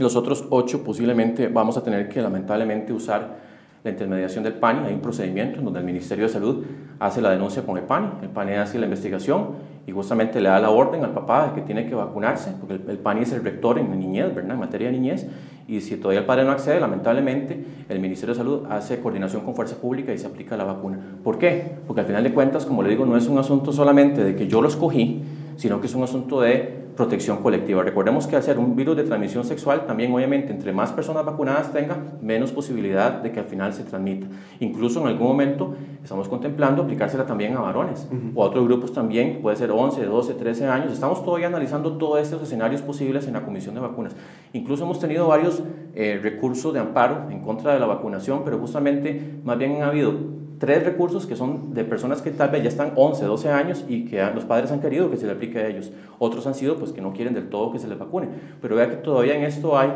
[0.00, 3.36] Los otros 8 posiblemente vamos a tener que lamentablemente usar
[3.84, 4.88] la intermediación del PANI.
[4.88, 6.64] Hay un procedimiento en donde el Ministerio de Salud
[6.98, 9.48] hace la denuncia con el PANI, el PANI hace la investigación
[9.86, 12.84] y justamente le da la orden al papá de que tiene que vacunarse, porque el,
[12.88, 14.52] el PANI es el rector en niñez, ¿verdad?
[14.52, 15.26] en materia de niñez,
[15.68, 19.54] y si todavía el padre no accede, lamentablemente el Ministerio de Salud hace coordinación con
[19.54, 20.98] Fuerza Pública y se aplica la vacuna.
[21.22, 21.76] ¿Por qué?
[21.86, 24.48] Porque al final de cuentas, como le digo, no es un asunto solamente de que
[24.48, 25.22] yo lo escogí,
[25.56, 27.82] sino que es un asunto de protección colectiva.
[27.82, 31.72] Recordemos que al ser un virus de transmisión sexual, también obviamente entre más personas vacunadas
[31.72, 34.26] tenga, menos posibilidad de que al final se transmita.
[34.58, 38.32] Incluso en algún momento estamos contemplando aplicársela también a varones uh -huh.
[38.34, 40.92] o a otros grupos también, puede ser 11, 12, 13 años.
[40.92, 44.14] Estamos todavía analizando todos estos escenarios posibles en la Comisión de Vacunas.
[44.52, 45.62] Incluso hemos tenido varios
[45.94, 50.12] eh, recursos de amparo en contra de la vacunación, pero justamente más bien han habido
[50.60, 54.04] tres recursos que son de personas que tal vez ya están 11, 12 años y
[54.04, 55.90] que los padres han querido que se le aplique a ellos.
[56.18, 58.28] Otros han sido pues que no quieren del todo que se les vacune.
[58.60, 59.90] Pero vea que todavía en esto hay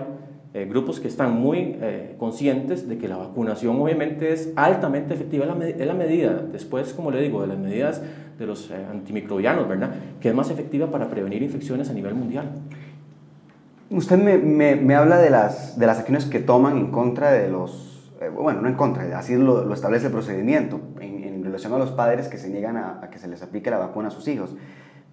[0.54, 5.44] eh, grupos que están muy eh, conscientes de que la vacunación obviamente es altamente efectiva,
[5.44, 8.00] es la, medida, después, como le digo, de las medidas
[8.38, 9.90] de los eh, antimicrobianos, ¿verdad?
[10.18, 12.52] Que es más efectiva para prevenir infecciones a nivel mundial.
[13.90, 17.50] Usted me, me, me habla de las, de las acciones que toman en contra de
[17.50, 17.93] los,
[18.28, 22.28] bueno, no en contra, así lo, lo establece el procedimiento, en, relación a los padres
[22.28, 24.56] que se niegan a, a que se les aplique la vacuna a sus hijos.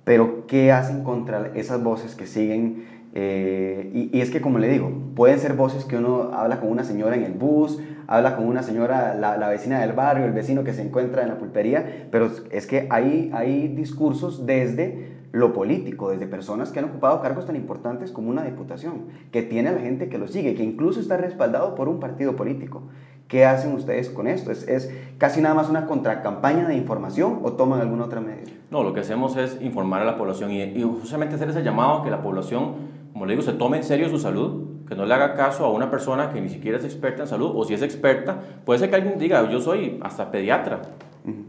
[0.06, 4.92] Pero, ¿qué hacen contra esas voces que siguen eh, y, es que, como le digo,
[5.16, 8.64] pueden ser voces que uno habla con una señora en el bus, habla con una
[8.64, 12.32] señora, la, la, vecina del barrio, el vecino que se encuentra en la pulpería, pero
[12.52, 17.56] es que hay, hay discursos desde lo político, desde personas que han ocupado cargos tan
[17.56, 21.18] importantes como una diputación, que tiene a la gente que lo sigue, que incluso está
[21.18, 22.84] respaldado por un partido político.
[23.28, 24.52] ¿Qué hacen ustedes con esto?
[24.52, 28.52] ¿Es, es casi nada más una contracampaña de información o toman alguna otra medida?
[28.70, 32.00] No, lo que hacemos es informar a la población y, y justamente hacer ese llamado
[32.00, 35.06] a que la población como le digo, se tome en serio su salud, que no
[35.06, 37.74] le haga caso a una persona que ni siquiera es experta en salud, o si
[37.74, 40.82] es experta, puede ser que alguien diga, yo soy hasta pediatra,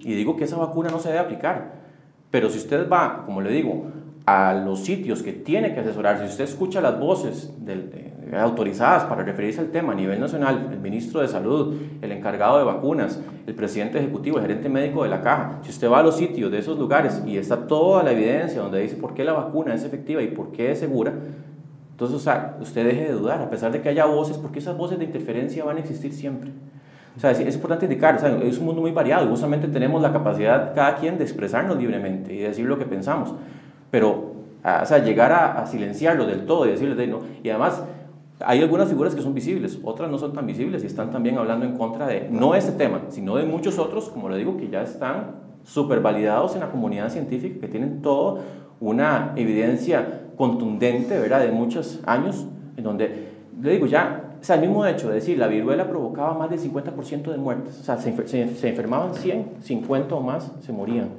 [0.01, 1.82] y digo que esa vacuna no se debe aplicar.
[2.33, 3.85] Pero si usted va, como le digo,
[4.27, 7.53] a los sitios que tiene que asesorarse, si usted escucha las voces
[8.33, 12.65] autorizadas para referirse al tema a nivel nacional, el ministro de Salud, el encargado de
[12.65, 16.17] vacunas, el presidente ejecutivo, el gerente médico de la caja, si usted va a los
[16.17, 19.75] sitios de esos lugares y está toda la evidencia donde dice por qué la vacuna
[19.75, 21.13] es efectiva y por qué es segura,
[21.91, 24.77] entonces, o sea, usted deje de dudar, a pesar de que haya voces, porque esas
[24.77, 26.51] voces de interferencia van a existir siempre.
[27.17, 30.01] O sea, es, importante indicar, o sea, es un mundo muy variado y justamente tenemos
[30.01, 33.35] la capacidad cada quien de expresarnos libremente y decir lo que pensamos.
[33.91, 34.33] Pero,
[34.65, 37.21] o sea, llegar a, a silenciarlo del todo y decirles de no.
[37.43, 37.83] Y además,
[38.45, 41.67] hay algunas figuras que son visibles, otras no son tan visibles y están también hablando
[41.67, 44.83] en contra de, no este tema, sino de muchos otros, como le digo, que ya
[44.83, 48.41] están súper validados en la comunidad científica, que tienen todo
[48.81, 52.47] una evidencia contundente, ¿verdad?, de muchos años,
[52.77, 53.29] en donde,
[53.61, 56.59] le digo, ya, o sea, el mismo hecho de decir, la viruela provocaba más del
[56.59, 61.11] 50% de muertes, o sea, se, se, enfermaban 100, 50 o más se morían.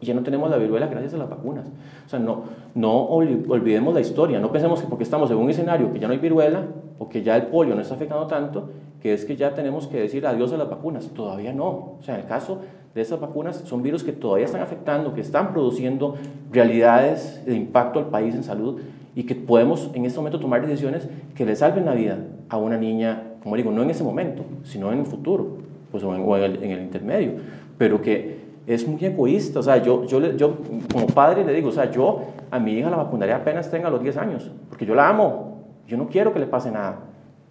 [0.00, 1.64] Y ya no tenemos la viruela gracias a las vacunas.
[2.04, 2.42] O sea, no,
[2.74, 6.12] no olvidemos la historia, no pensemos que porque estamos en un escenario que ya no
[6.12, 6.64] hay viruela
[6.98, 8.70] o que ya el polio no está afectando tanto,
[9.00, 11.06] que es que ya tenemos que decir adiós a las vacunas.
[11.10, 11.68] Todavía no.
[11.68, 12.62] O sea, en el caso
[12.96, 16.16] de esas vacunas son virus que todavía están afectando, que están produciendo
[16.50, 18.80] realidades de impacto al país en salud
[19.14, 22.18] y que podemos en este momento tomar decisiones que le salven la vida
[22.52, 25.56] a una niña, como digo, no en ese momento, sino en el futuro,
[25.90, 27.32] pues, o, en, el, en el, intermedio,
[27.78, 30.58] pero que es muy egoísta, o sea, yo, yo, yo
[30.92, 34.02] como padre le digo, o sea, yo a mi hija la vacunaré apenas tenga los
[34.02, 36.98] 10 años, porque yo la amo, yo no quiero que le pase nada,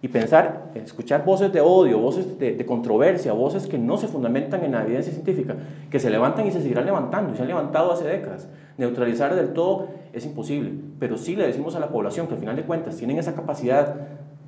[0.00, 4.72] y pensar, escuchar voces de odio, voces de, controversia, voces que no se fundamentan en
[4.72, 5.56] la evidencia científica,
[5.90, 8.48] que se levantan y se seguirán levantando, y se han levantado hace décadas.
[8.78, 12.56] Neutralizar del todo es imposible, pero sí le decimos a la población que al final
[12.56, 13.94] de cuentas tienen esa capacidad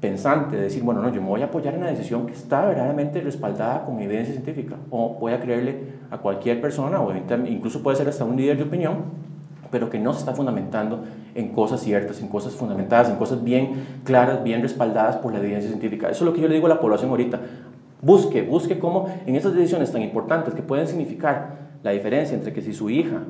[0.04, 2.66] pensante de decir, bueno, no, yo me voy a apoyar en una decisión que está
[2.66, 5.78] verdaderamente respaldada con evidencia científica, o voy a creerle
[6.10, 7.10] a cualquier persona, o
[7.46, 8.96] incluso puede ser hasta un líder de opinión,
[9.70, 13.86] pero que no se está fundamentando en cosas ciertas, en cosas fundamentadas, en cosas bien
[14.04, 16.10] claras, bien respaldadas por la evidencia científica.
[16.10, 17.40] Eso es lo que yo le digo a la población ahorita.
[18.02, 22.60] Busque, busque cómo en esas decisiones tan importantes que pueden significar la diferencia entre que
[22.60, 23.22] si su hija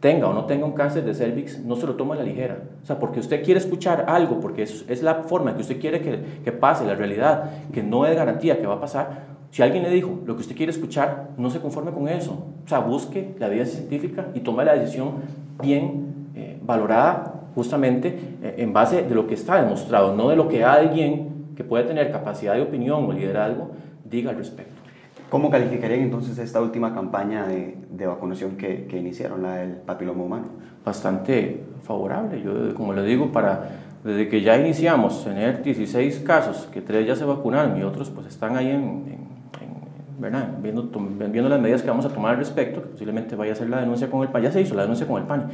[0.00, 2.58] tenga o no tenga un cáncer de cervix, no se lo toma a la ligera.
[2.82, 6.18] O sea, porque usted quiere escuchar algo, porque es, la forma que usted quiere que,
[6.42, 9.90] que pase, la realidad, que no es garantía que va a pasar, si alguien le
[9.90, 12.46] dijo lo que usted quiere escuchar, no se conforme con eso.
[12.64, 15.14] O sea, busque la evidencia científica y tome la decisión
[15.60, 20.48] bien eh, valorada justamente eh, en base de lo que está demostrado, no de lo
[20.48, 23.70] que alguien que puede tener capacidad de opinión o liderazgo
[24.04, 24.79] diga al respecto.
[25.30, 30.24] ¿Cómo calificarían entonces esta última campaña de, de vacunación que, que, iniciaron, la del papiloma
[30.24, 30.46] humano?
[30.84, 32.42] Bastante favorable.
[32.42, 33.70] Yo, como le digo, para,
[34.02, 38.26] desde que ya iniciamos tener 16 casos, que tres ya se vacunaron y otros pues
[38.26, 39.30] están ahí en, en,
[40.18, 40.50] ¿verdad?
[40.60, 40.90] Viendo,
[41.30, 43.78] viendo las medidas que vamos a tomar al respecto, que posiblemente vaya a ser la
[43.78, 45.48] denuncia con el PAN, ya se hizo la denuncia con el PAN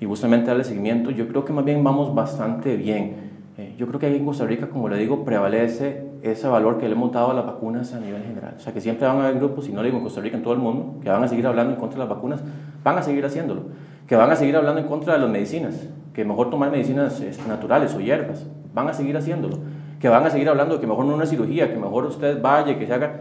[0.00, 3.34] y justamente darle seguimiento, yo creo que más bien vamos bastante bien.
[3.58, 6.88] Eh, yo creo que aquí en Costa Rica, como le digo, prevalece ese valor que
[6.88, 8.54] le hemos dado a las vacunas a nivel general.
[8.56, 10.36] O sea, que siempre van a haber grupos, y no le digo en Costa Rica,
[10.36, 12.40] en todo el mundo, que van a seguir hablando en contra de las vacunas,
[12.82, 13.62] van a seguir haciéndolo.
[14.06, 17.46] Que van a seguir hablando en contra de las medicinas, que mejor tomar medicinas este,
[17.48, 19.58] naturales o hierbas, van a seguir haciéndolo.
[20.00, 22.86] Que van a seguir hablando que mejor no una cirugía, que mejor usted vaya, que
[22.86, 23.20] se haga...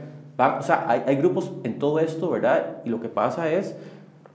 [0.60, 2.78] o sea, hay grupos en todo esto, ¿verdad?
[2.86, 3.78] Y lo que pasa es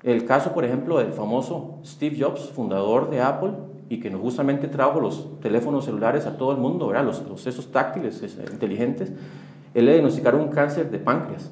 [0.03, 3.53] el caso, por ejemplo, del famoso Steve Jobs, fundador de Apple,
[3.89, 7.05] y que justamente trajo los teléfonos celulares a todo el mundo, ¿verdad?
[7.05, 8.23] Los, los esos táctiles
[8.53, 9.13] inteligentes,
[9.75, 11.51] él le diagnosticaron un cáncer de páncreas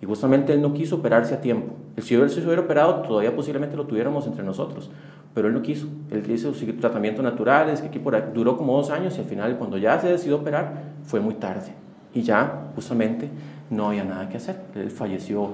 [0.00, 3.76] y justamente él no quiso operarse a tiempo Si él se hubiera operado, todavía posiblemente
[3.76, 4.90] lo tuviéramos entre nosotros,
[5.32, 5.86] pero él no quiso.
[6.10, 8.00] Él seguir tratamientos naturales, que aquí
[8.34, 11.72] duró como dos años y al final, cuando ya se decidió operar, fue muy tarde.
[12.12, 13.28] Y ya, justamente,
[13.70, 14.60] no había nada que hacer.
[14.74, 15.50] Él falleció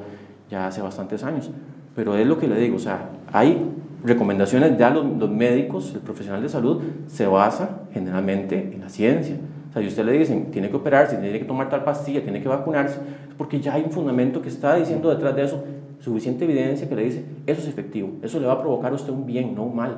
[0.51, 1.51] ya hace bastantes años.
[1.95, 3.71] Pero es lo que le digo, o sea, hay
[4.05, 9.37] recomendaciones, ya los, médicos, el profesional de salud, se basa generalmente en la ciencia.
[9.71, 12.43] O sea, si usted le dicen, tiene que operarse, tiene que tomar tal pastilla, tiene
[12.43, 12.99] que vacunarse,
[13.39, 15.65] porque ya hay un fundamento que está diciendo detrás de eso,
[16.01, 19.13] suficiente evidencia que le dice, eso es efectivo, eso le va a provocar a usted
[19.13, 19.97] un bien, no un mal,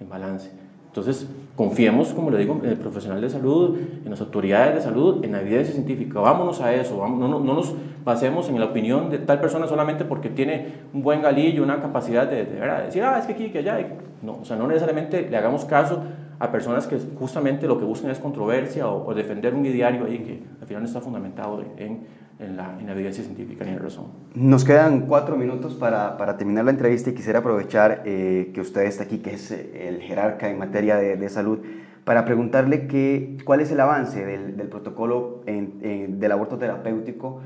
[0.00, 0.50] en balance.
[0.96, 5.22] Entonces, confiemos, como le digo, en el profesional de salud, en las autoridades de salud,
[5.22, 6.20] en la evidencia científica.
[6.20, 10.30] Vámonos a eso, no, no, nos basemos en la opinión de tal persona solamente porque
[10.30, 13.78] tiene un buen galillo, una capacidad de, de, decir, ah, es que aquí, que allá.
[14.22, 16.00] No, o sea, no necesariamente le hagamos caso
[16.38, 20.18] a personas que justamente lo que buscan es controversia o, o defender un ideario ahí
[20.20, 22.06] que al final no está fundamentado en
[22.38, 24.06] en la, en la evidencia científica ni en razón.
[24.34, 28.82] Nos quedan cuatro minutos para, para terminar la entrevista y quisiera aprovechar eh, que usted
[28.82, 31.58] está aquí, que es eh, el jerarca en materia de, de salud,
[32.04, 37.40] para preguntarle que, cuál es el avance del, del protocolo en, en, del aborto terapéutico,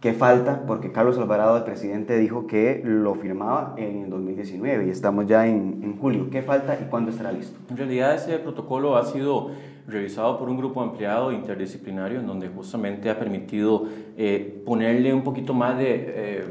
[0.00, 5.26] qué falta, porque Carlos Alvarado, el presidente, dijo que lo firmaba en 2019 y estamos
[5.26, 6.28] ya en, en julio.
[6.30, 7.58] ¿Qué falta y cuándo estará listo?
[7.70, 9.50] En realidad ese protocolo ha sido
[9.88, 13.86] revisado por un grupo ampliado interdisciplinario en donde justamente ha permitido
[14.16, 16.44] eh, ponerle un poquito más de, eh,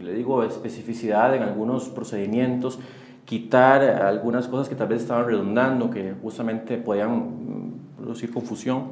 [0.00, 2.78] le digo, especificidad en algunos procedimientos,
[3.24, 8.84] quitar algunas cosas que tal vez estaban redundando, que justamente podían mm, producir confusión.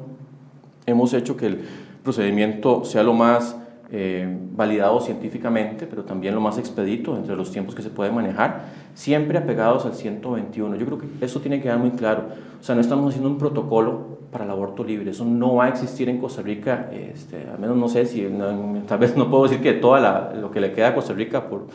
[0.87, 1.59] Hemos hecho que el
[2.03, 3.55] procedimiento sea lo más
[3.91, 8.65] eh, validado científicamente, pero también lo más expedito entre los tiempos que se puede manejar,
[8.93, 10.75] siempre apegados al 121.
[10.75, 12.23] Yo creo que eso tiene que quedar muy claro.
[12.59, 15.11] O sea, no estamos haciendo un protocolo para el aborto libre.
[15.11, 16.89] Eso no va a existir en Costa Rica.
[16.91, 19.97] Este, al menos no sé si, no, tal vez no puedo decir que todo
[20.35, 21.67] lo que le queda a Costa Rica por,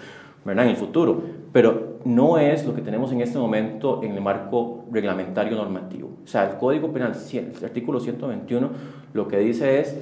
[0.45, 0.65] ¿verdad?
[0.65, 4.85] en el futuro, pero no es lo que tenemos en este momento en el marco
[4.91, 6.11] reglamentario normativo.
[6.25, 8.69] O sea, el Código Penal, el artículo 121,
[9.13, 9.97] lo que dice es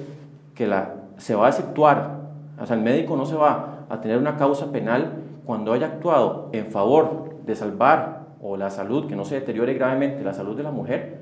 [0.55, 2.21] que la se va a efectuar,
[2.61, 6.49] o sea, el médico no se va a tener una causa penal cuando haya actuado
[6.51, 10.61] en favor de salvar o la salud, que no se deteriore gravemente la salud de
[10.61, 11.19] la mujer,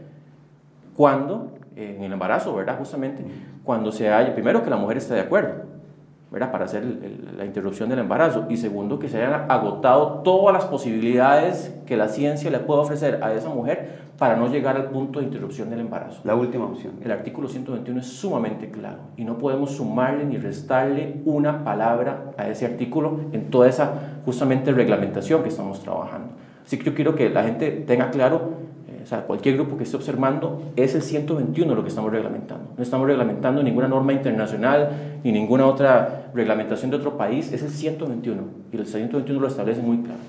[0.97, 2.79] cuando, en el embarazo, ¿verdad?
[2.79, 3.23] Justamente,
[3.63, 5.65] cuando se haya, primero que la mujer esté de acuerdo,
[6.31, 6.51] ¿verdad?
[6.51, 6.83] Para hacer
[7.37, 12.07] la interrupción del embarazo, y segundo que se hayan agotado todas las posibilidades que la
[12.07, 15.81] ciencia le puede ofrecer a esa mujer para no llegar al punto de interrupción del
[15.81, 16.21] embarazo.
[16.23, 16.93] La última opción.
[17.03, 22.47] El artículo 121 es sumamente claro y no podemos sumarle ni restarle una palabra a
[22.47, 26.29] ese artículo en toda esa justamente reglamentación que estamos trabajando.
[26.65, 28.53] Así que yo quiero que la gente tenga claro,
[28.87, 32.71] eh, o sea, cualquier grupo que esté observando, es el 121 lo que estamos reglamentando.
[32.75, 37.69] No estamos reglamentando ninguna norma internacional ni ninguna otra reglamentación de otro país, es el
[37.69, 38.41] 121
[38.71, 40.19] y el 121 lo establece muy claro.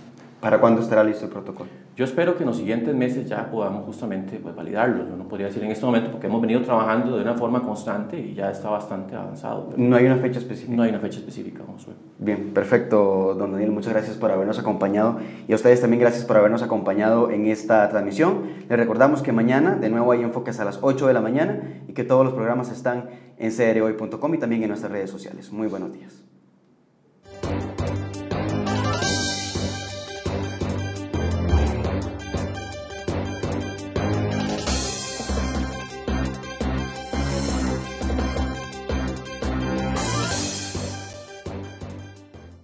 [0.40, 1.70] ¿Para cuándo estará listo el protocolo?
[1.96, 5.16] Yo espero que en los siguientes meses ya podamos justamente pues, validarlo.
[5.16, 8.34] No podría decir en este momento porque hemos venido trabajando de una forma constante y
[8.34, 9.72] ya está bastante avanzado.
[9.78, 10.76] ¿No hay una fecha específica?
[10.76, 11.94] No hay una fecha específica, Josué.
[12.18, 13.70] Bien, perfecto, don Daniel.
[13.70, 15.18] Muchas gracias por habernos acompañado
[15.48, 18.42] y a ustedes también gracias por habernos acompañado en esta transmisión.
[18.68, 21.94] Les recordamos que mañana de nuevo hay enfoques a las 8 de la mañana y
[21.94, 23.08] que todos los programas están
[23.38, 25.50] en crhoy.com y también en nuestras redes sociales.
[25.50, 26.25] Muy buenos días.